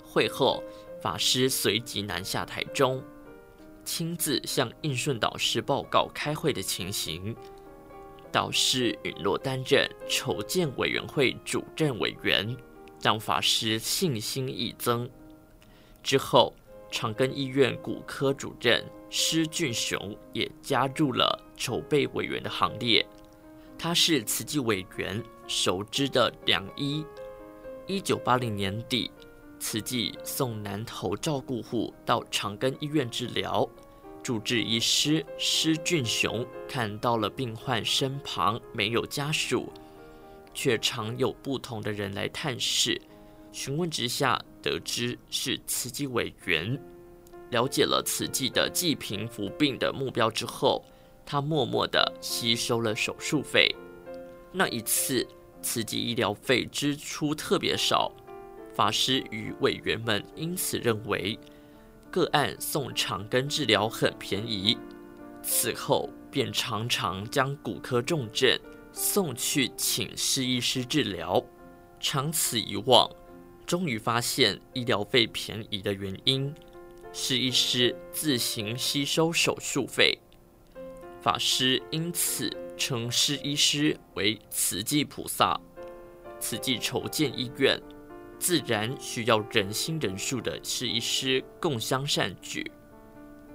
[0.03, 0.63] 会后，
[1.01, 3.01] 法师随即南下台中。
[3.83, 7.35] 亲自向应顺导师报告开会的情形，
[8.31, 12.55] 导师允诺担任筹建委员会主任委员，
[13.01, 15.09] 让法师信心益增。
[16.03, 16.53] 之后，
[16.91, 23.05] 长庚医院骨科主任施俊雄也加入了筹备委员的行列。
[23.77, 27.05] 他是慈济委员熟知的良医。
[27.87, 29.09] 一九八零年底。
[29.59, 33.67] 慈济送南投照顾户到长庚医院治疗，
[34.23, 39.71] 主治医师施俊雄看到了病患身旁没有家属，
[40.53, 42.99] 却常有不同的人来探视。
[43.51, 46.79] 询问之下，得知是慈济委员。
[47.49, 50.85] 了解了慈济的济贫扶病的目标之后，
[51.25, 53.75] 他默默地吸收了手术费。
[54.51, 55.27] 那一次，
[55.61, 58.11] 慈济医疗费支出特别少。
[58.79, 61.37] 法师与委员们因此认为，
[62.09, 64.77] 个案送长庚治疗很便宜，
[65.43, 68.57] 此后便常常将骨科重症
[68.93, 71.43] 送去请施医师治疗。
[71.99, 73.11] 长此以往，
[73.65, 76.55] 终于发现医疗费便宜的原因，
[77.11, 80.17] 施医师自行吸收手术费。
[81.21, 85.59] 法师因此称施医师为慈济菩萨。
[86.39, 87.77] 慈济筹建医院。
[88.39, 92.71] 自然需要仁心仁术的是一师共襄善举，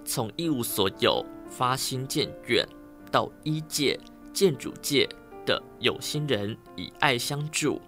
[0.05, 2.68] 从一无所有发心建院，
[3.11, 3.99] 到一界、
[4.32, 5.09] 建筑界
[5.47, 7.80] 的有心人以爱相助，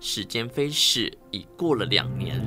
[0.00, 2.44] 时间飞逝，已过了两年。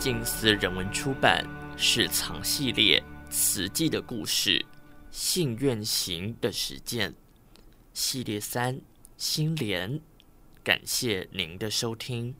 [0.00, 1.46] 静思人文出版
[1.78, 4.58] 《是藏系列慈济的故事》
[5.10, 7.14] 信愿行的实践
[7.92, 8.80] 系列三
[9.18, 10.00] 心莲，
[10.64, 12.34] 感谢您的收听。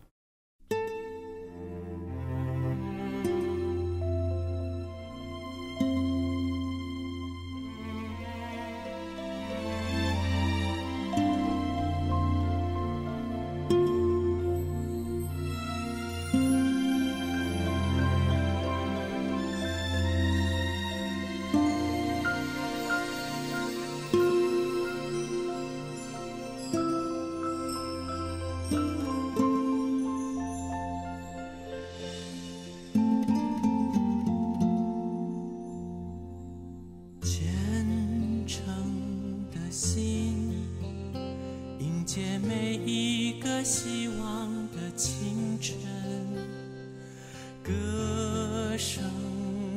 [47.71, 49.05] 歌声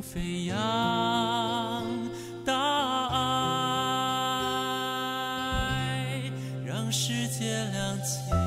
[0.01, 0.57] 飞扬，
[2.43, 3.19] 答案
[6.65, 8.37] 让世界亮起来。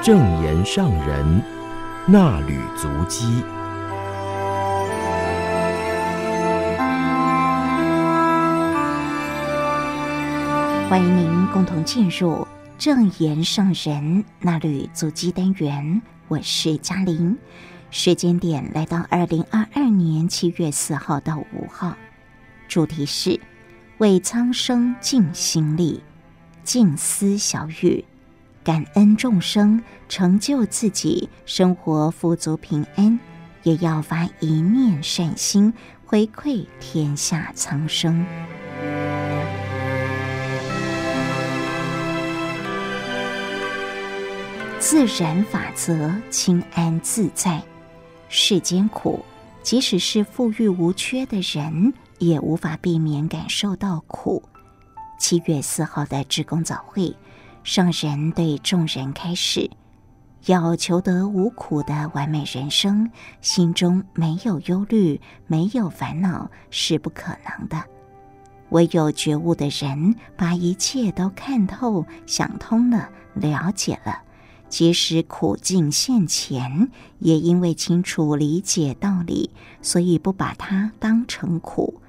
[0.00, 1.42] 正言上人，
[2.06, 3.42] 那缕足迹。
[10.88, 12.43] 欢迎您共同进入。
[12.84, 16.02] 正言圣人衲履足迹单元。
[16.28, 17.34] 我是嘉玲，
[17.90, 21.96] 时间点来到二零二二年七月四号到五号，
[22.68, 23.40] 主题是
[23.96, 26.02] 为苍生尽心力，
[26.62, 28.04] 静思小语。
[28.62, 33.18] 感恩众生，成就自己生活富足平安，
[33.62, 35.72] 也要发一念善心，
[36.04, 38.26] 回馈天下苍生。
[44.94, 47.60] 自然法则，清安自在。
[48.28, 49.24] 世间苦，
[49.60, 54.40] 即使是富裕无缺的人，也无法避免感受到苦。
[55.18, 57.12] 七月四号的志工早会。
[57.64, 59.68] 上人对众人开示：
[60.46, 67.82] 要求得无苦的完美人生，心中没有忧虑、没有烦恼是不可能的。
[68.68, 74.22] 唯有觉悟的人，把一切都看透、想通了、了解了，
[74.74, 79.48] 即使苦境现前，也因为清楚理解道理，
[79.80, 82.00] 所以不把它当成苦，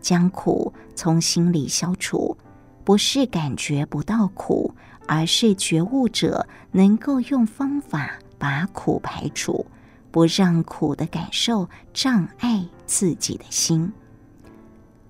[0.00, 2.34] 将苦从心里消除，
[2.82, 4.74] 不是感觉不到苦。
[5.06, 9.66] 而是觉悟者能够用方法把苦排除，
[10.10, 13.92] 不让苦的感受障碍自己的心。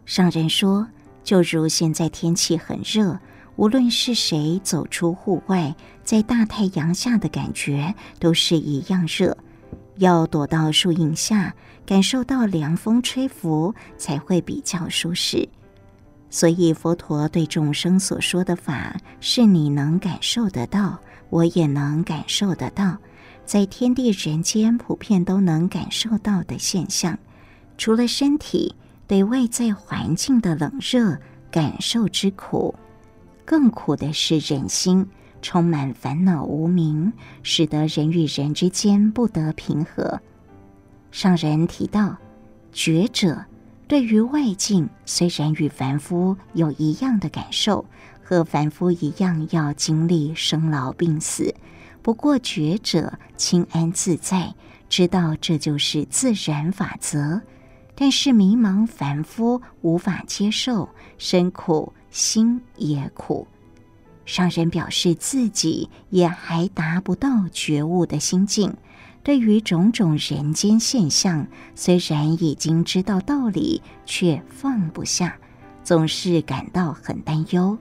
[0.05, 0.89] 上人说，
[1.23, 3.21] 就如现在天气很热，
[3.57, 9.37] 无论是谁走出户外，在大太阳下的感觉都是一样热，
[9.97, 11.55] 要躲到树荫下，
[11.87, 15.49] 感受到凉风吹拂，才会比较舒适。
[16.31, 20.99] 所以，佛陀对众生所说的法，是你能感受得到，
[21.31, 22.99] 我也能感受得到，
[23.45, 27.17] 在天地人间普遍都能感受到的现象。
[27.79, 28.75] 除了身体
[29.07, 31.17] 对外在环境的冷热
[31.53, 32.75] 感受之苦，
[33.45, 35.07] 更苦的是人心
[35.43, 40.21] 充满烦恼无明，使得人与人之间不得平和。
[41.11, 42.17] 上人提到，
[42.73, 43.45] 觉者。
[43.87, 47.85] 对于外境，虽然与凡夫有一样的感受，
[48.23, 51.55] 和凡夫一样要经历生老病死，
[52.01, 54.55] 不过觉者清安自在，
[54.89, 57.43] 知道这就是自然法则。
[57.95, 60.89] 但是迷茫凡夫无法接受，
[61.19, 63.45] 身苦心也苦。
[64.25, 68.73] 上人表示自己也还达不到觉悟的心境。
[69.25, 75.37] 对于种种人间现象，虽然已经知道道理，却放不下，
[75.83, 77.77] 总是感到很担忧。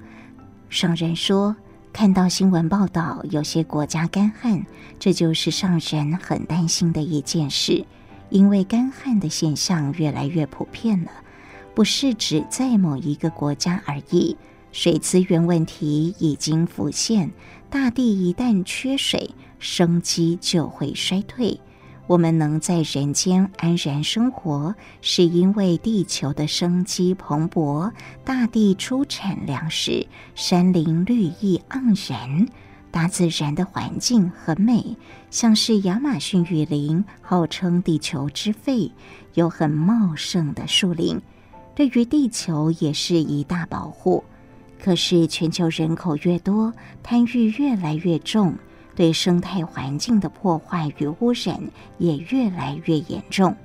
[0.68, 1.56] 上人说，
[1.94, 4.66] 看到新闻报道，有些国家干旱，
[4.98, 7.86] 这就是上人很担心的一件事，
[8.32, 11.12] 因为干旱的现象越来越普遍了，
[11.74, 14.36] 不是只在某一个国家而已。
[14.72, 17.32] 水资源问题已经浮现，
[17.70, 21.60] 大地一旦缺水，生机就会衰退。
[22.06, 27.92] 我们能在人间安然生活，是因为地球的生机蓬勃，
[28.26, 30.06] 大地出产粮食，
[30.36, 32.48] 山林绿意盎然，
[32.92, 34.98] 大自然的环境很美，
[35.30, 38.92] 像是亚马逊雨林，号称地球之肺，
[39.36, 41.22] 有很茂盛的树林，
[41.76, 44.24] 对于地球也是一大保护。
[44.82, 48.54] 可是全球人口越多，贪欲越来越重，
[48.96, 51.60] 对生态环境的破坏与污染
[52.00, 53.56] 也越来越严重。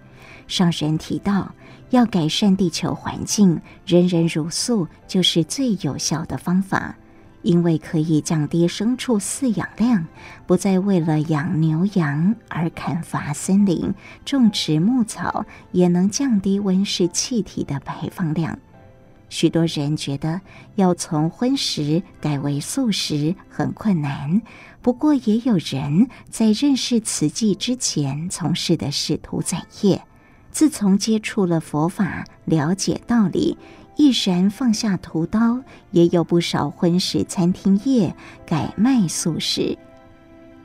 [0.47, 1.53] 上神提到，
[1.91, 6.97] 要改善地球环境，人人如素就是最有效的方法。
[7.43, 10.07] 因为可以降低牲畜饲养量，
[10.47, 18.59] 不再为了养牛羊而砍伐森林、种植牧草，也能降低温室气体的排放量。
[19.31, 20.41] 许多人觉得
[20.77, 24.41] 要从荤食改为素食很困难，
[24.81, 30.03] 不过也有人在认识慈济之前从事的是屠宰业，
[30.51, 33.59] 自从接触了佛法，了解道理。
[33.99, 38.15] 毅然放下屠刀，也有不少荤食餐厅业
[38.47, 39.77] 改卖素食。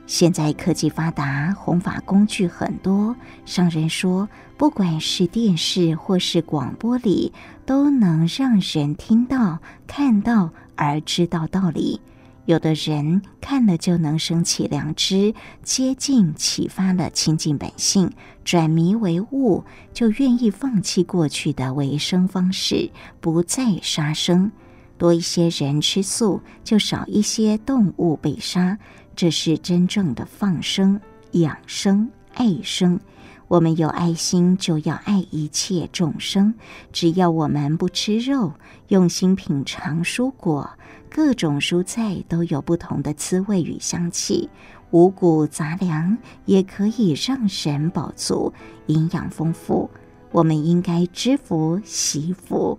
[0.06, 3.16] 现在科技发达，弘法工具很多。
[3.44, 7.32] 上人说，不管是电视或是广播里，
[7.66, 9.58] 都能让人听到、
[9.88, 12.00] 看到而知道道理。
[12.46, 18.10] 有的人看了就能升起良知，接近启发了清净本性，
[18.44, 19.64] 转迷为悟，
[19.94, 22.90] 就愿意放弃过去的为生方式，
[23.20, 24.52] 不再杀生。
[24.98, 28.78] 多一些人吃素，就少一些动物被杀。
[29.16, 31.00] 这是真正的放生、
[31.32, 33.00] 养生、爱生。
[33.48, 36.54] 我们有爱心，就要爱一切众生。
[36.92, 38.52] 只要我们不吃肉，
[38.88, 40.70] 用心品尝蔬果。
[41.16, 44.50] 各种蔬菜都有不同的滋味与香气，
[44.90, 48.52] 五谷杂粮也可以让人饱足，
[48.86, 49.88] 营养丰富。
[50.32, 52.76] 我们应该知福惜福。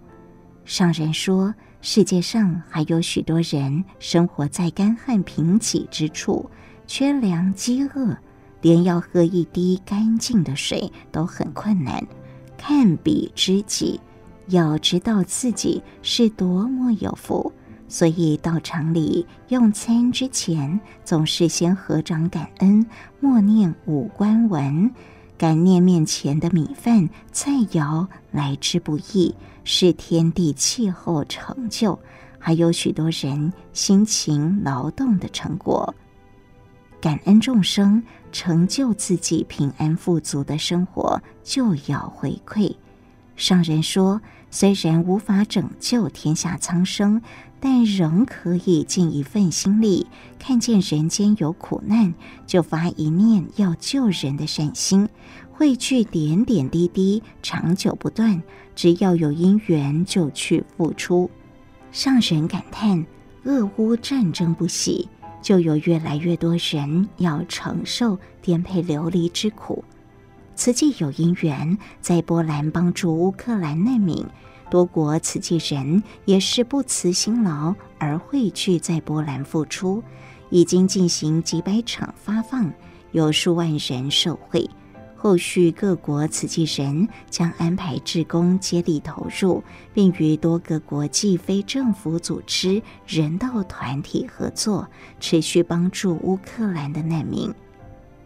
[0.65, 6.49] 上人说，世界上还有许多人生活在干旱贫瘠之处，
[6.85, 8.17] 缺粮饥饿，
[8.59, 12.05] 连要喝一滴干净的水都很困难。
[12.57, 13.97] 看彼知己，
[14.47, 17.49] 要知道自己是多么有福。
[17.87, 22.85] 所以道场里用餐之前，总是先合掌感恩，
[23.19, 24.91] 默念五观文，
[25.37, 29.33] 感念面前的米饭菜肴来之不易，
[29.63, 31.97] 是天地气候成就，
[32.39, 35.93] 还有许多人辛勤劳动的成果。
[36.99, 42.75] 感恩众生，成就自己平安富足的生活，就要回馈。
[43.35, 44.19] 上人说，
[44.55, 47.21] 虽然无法拯救天下苍生。
[47.59, 50.05] 但仍可以尽一份心力，
[50.37, 52.13] 看见人间有苦难，
[52.45, 55.09] 就发一念要救人的善心，
[55.51, 58.43] 汇聚点点滴滴，长久不断。
[58.75, 61.31] 只要有因缘，就去付出。
[61.91, 63.03] 上神感叹：
[63.45, 65.09] 俄乌战争不息，
[65.41, 69.83] 就有越来越多人要承受颠沛流离之苦。
[70.53, 74.23] 慈济有因缘，在波兰帮助乌克兰难民。
[74.69, 80.03] 多国慈济人也是不辞辛劳而汇聚在波兰付出，
[80.49, 82.71] 已经进行几百场发放，
[83.11, 84.69] 有数万人受惠。
[85.15, 94.87] 后续各国慈济人将安排志工接力投入，并与多个国际非政府组织、人道团体合作，
[95.19, 97.51] 持续帮助乌克兰的难民。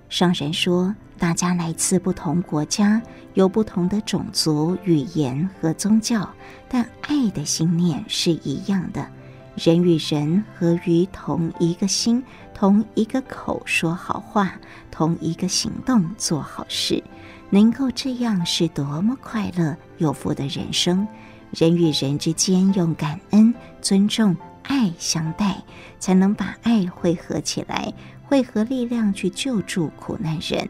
[0.10, 2.99] 上人说，大家来自不同国家，
[3.36, 6.28] 有不同的种族、语言和宗教，
[6.68, 9.07] 但爱的心念是一样的。
[9.55, 12.24] 人与人合于同一个心，
[12.55, 14.51] 同一个口说好话，
[14.89, 17.03] 同一个行动做好事，
[17.51, 21.07] 能够这样是多么快乐有福的人生。
[21.51, 25.55] 人与人之间用感恩、尊重、爱相待，
[25.99, 27.93] 才能把爱汇合起来。
[28.30, 30.69] 会合力量去救助苦难人。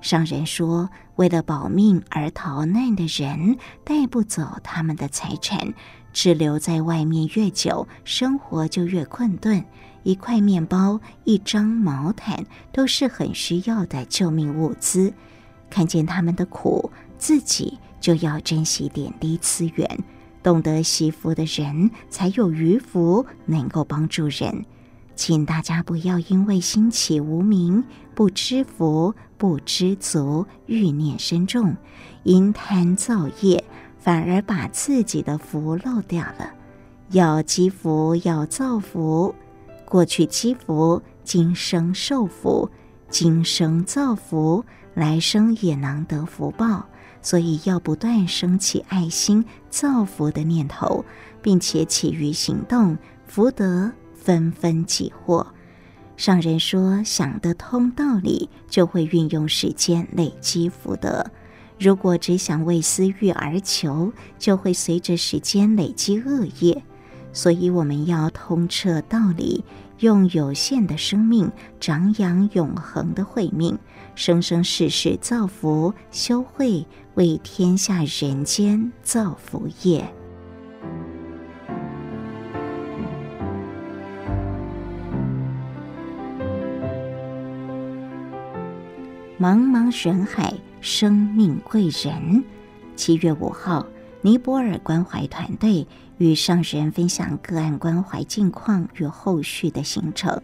[0.00, 5.72] 商人说，为了保命而逃难的人，带不走他们的财产，
[6.12, 9.64] 滞留在外面越久，生活就越困顿。
[10.02, 15.14] 一块面包、一张毛毯，都是很需要的救命物资。
[15.70, 20.04] 看见他们的苦，自己就要珍惜点滴资源。
[20.42, 24.64] 懂得惜福的人，才有余福，能够帮助人。
[25.14, 27.84] 请大家不要因为心起无明、
[28.14, 31.76] 不知福、不知足、欲念深重，
[32.24, 33.62] 因贪造业，
[33.98, 36.50] 反而把自己的福漏掉了。
[37.10, 39.34] 要积福，要造福。
[39.84, 42.68] 过去积福，今生受福；
[43.10, 46.86] 今生造福，来生也能得福报。
[47.20, 51.04] 所以要不断升起爱心、造福的念头，
[51.40, 53.92] 并且起于行动，福德。
[54.22, 55.44] 纷纷己获，
[56.16, 61.26] 上人说：想得通道理，就会运用时间累积福德；
[61.80, 66.82] 如果只想为私欲而求，就会随着时间累积恶业。
[67.32, 69.64] 所以我们要通彻道理，
[69.98, 71.50] 用有限的生命
[71.80, 73.76] 长养永恒的慧命，
[74.14, 80.14] 生生世世造福修慧，为天下人间造福业。
[89.42, 92.44] 茫茫人海，生命贵人。
[92.94, 93.84] 七月五号，
[94.20, 95.84] 尼泊尔关怀团队
[96.18, 100.40] 与上人分享个案关怀近况与后续的行程。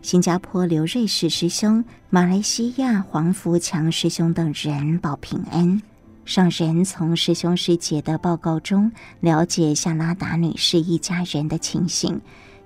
[0.00, 5.82] 新加坡刘瑞士师兄、马来西亚黄福强师兄等人报平安。
[6.24, 8.90] 上人从师兄师姐的报告中
[9.20, 12.18] 了解夏拉达女士一家人的情形，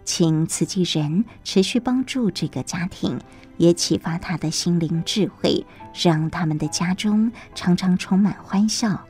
[0.04, 3.18] 请慈济人持续帮助这个家庭。
[3.56, 9.00] 也启发他的心灵智慧，让他们的家中常常充满欢笑。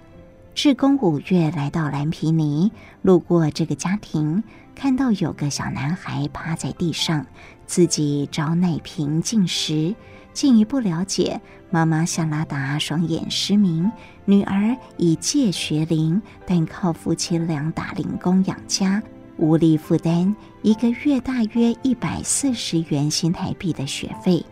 [0.55, 2.71] 志工五月来到蓝皮尼，
[3.01, 7.25] 路过这个家庭，看到有个小男孩趴在地上，
[7.67, 9.95] 自己找奶瓶进食。
[10.35, 11.41] 进一步了解，
[11.71, 13.93] 妈妈夏拉达双眼失明，
[14.25, 19.03] 女儿已届学龄，但靠夫妻俩打零工养家。
[19.43, 24.47] 无力负担一个月大约一百四十元新台币的学费。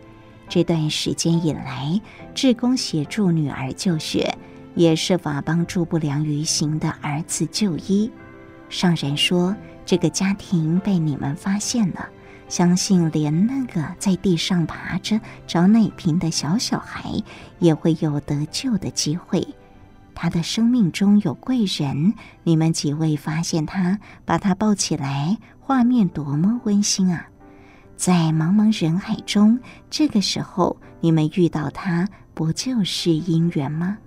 [0.49, 2.01] 这段时间以来，
[2.35, 4.37] 志工协助女儿就学，
[4.75, 8.11] 也设法帮助不良于行的儿子就医。
[8.67, 9.55] 上人说
[9.87, 12.09] ：“这个家庭被你们发现了，
[12.49, 15.17] 相信连那个在地上爬着
[15.47, 17.09] 找奶瓶的小小孩，
[17.59, 19.47] 也会有得救的机会。”
[20.13, 27.27] 他的生命中有贵人，你们几位发现他，把他抱起来，画面多么温馨啊！
[27.95, 29.59] 在茫茫人海中，
[29.89, 33.97] 这个时候你们遇到他，不就是因缘吗？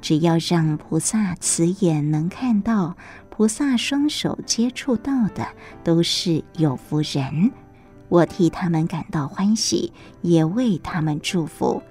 [0.00, 2.96] 只要让菩萨慈眼能看到，
[3.30, 5.46] 菩萨双手接触到的，
[5.82, 7.50] 都是有福人。
[8.08, 9.92] 我替他们感到欢喜，
[10.22, 11.82] 也为他们祝福。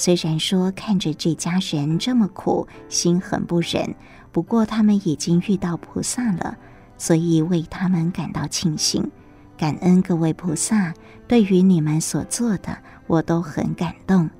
[0.00, 3.96] 虽然说看着这家人这么苦，心很不忍，
[4.30, 6.56] 不过他们已经遇到菩萨了，
[6.96, 9.10] 所以为他们感到庆幸，
[9.56, 10.94] 感恩各位菩萨
[11.26, 12.78] 对于你们所做的，
[13.08, 14.30] 我都很感动。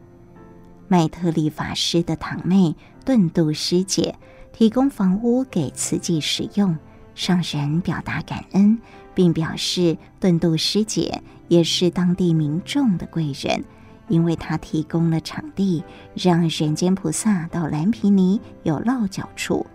[0.86, 4.14] 麦特利法师的堂妹顿度师姐
[4.52, 6.78] 提供房屋给慈济使用，
[7.16, 8.78] 上人表达感恩，
[9.12, 13.64] 并表示顿度师姐也是当地民众的贵人。
[14.08, 15.84] 因为他提供了场地，
[16.14, 19.66] 让人间菩萨到蓝皮尼有落脚处，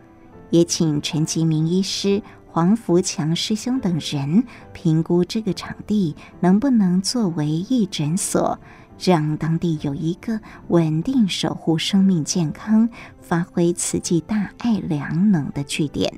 [0.49, 8.59] 也请陈吉明医师、黄福强师兄等人评估这个场地能不能作为义诊所，
[8.99, 12.87] 让当地有一个稳定守护生命健康、
[13.21, 16.13] 发挥慈济大爱良能的据点。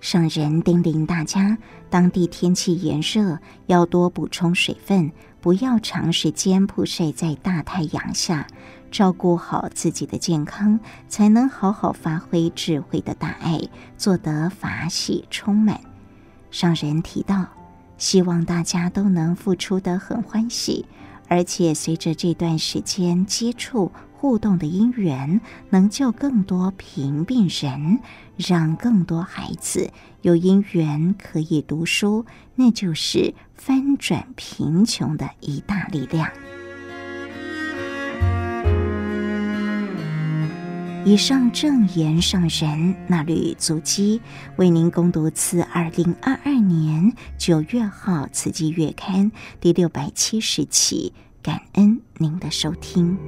[0.00, 1.58] 上人叮咛大家，
[1.90, 5.10] 当地天气炎热，要多补充水分。
[5.40, 8.46] 不要长时间曝晒在大太阳下，
[8.90, 13.60] 照顾好自己的健康，才能好好发挥智慧的大爱，
[13.96, 15.80] 做得法喜充满。
[16.50, 17.46] 上人提到，
[17.98, 20.86] 希望大家都能付出得很欢喜，
[21.28, 25.40] 而且随着这段时间接触互动的因缘，
[25.70, 28.00] 能救更多贫病人，
[28.36, 29.90] 让更多孩子
[30.22, 33.34] 有因缘可以读书，那就是。
[33.60, 36.30] 翻转贫穷的一大力量。
[41.04, 44.20] 以上正言上人那履足迹，
[44.56, 51.12] 为您攻读自二零二二年九月号《慈济月刊》第六百七十期，
[51.42, 53.18] 感恩您的收听。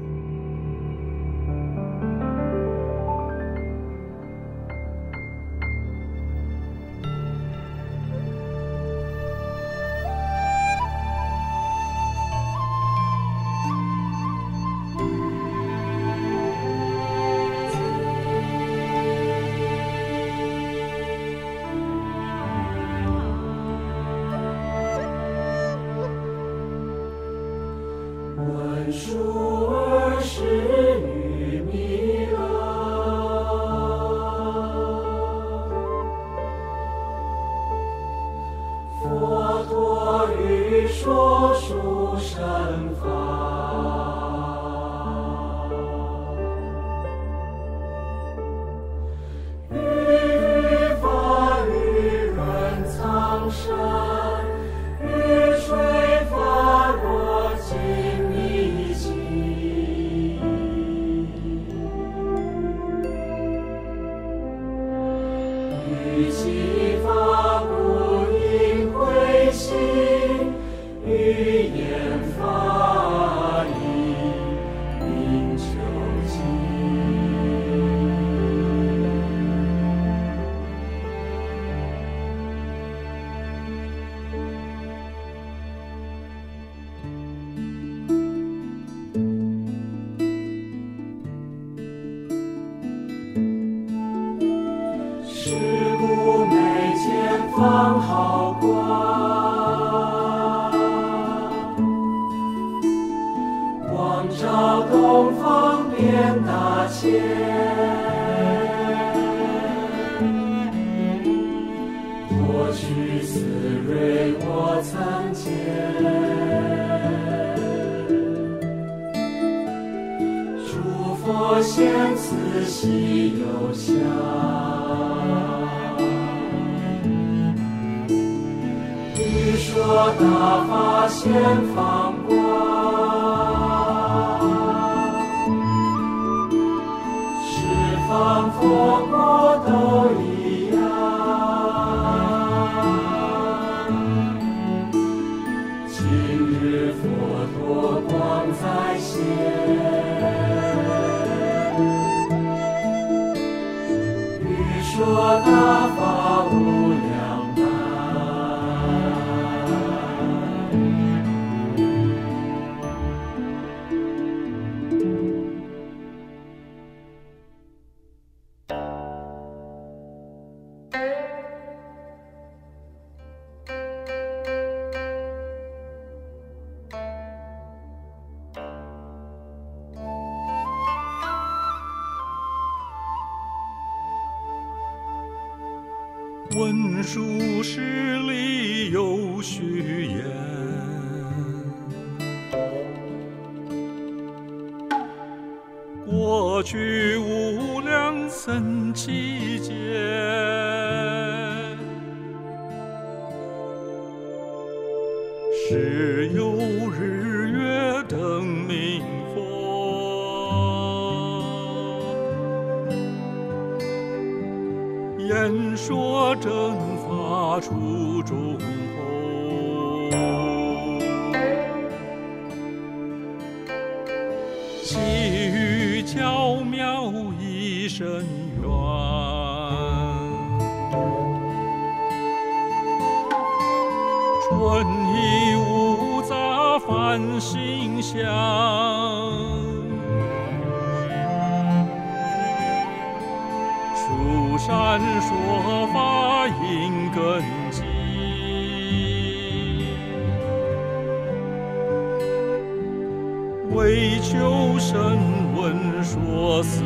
[253.80, 256.82] 为求声闻说四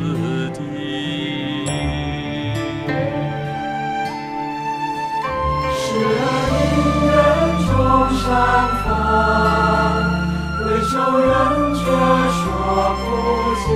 [0.53, 0.57] 谛
[5.75, 5.83] 十
[6.21, 6.23] 二
[7.11, 7.13] 人
[7.67, 7.69] 众
[8.17, 8.25] 山
[8.85, 8.87] 反
[10.61, 11.29] 为求人
[11.75, 11.83] 缺
[12.31, 12.41] 说
[13.01, 13.03] 不
[13.59, 13.67] 今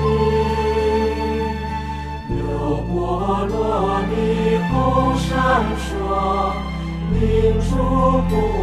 [2.38, 2.40] 六
[2.88, 2.90] 波
[3.50, 3.54] 罗
[4.08, 4.14] 蜜
[4.70, 4.72] 红
[5.18, 5.28] 闪
[5.76, 5.84] 烁
[7.12, 7.20] 明
[7.60, 7.70] 珠
[8.30, 8.59] 不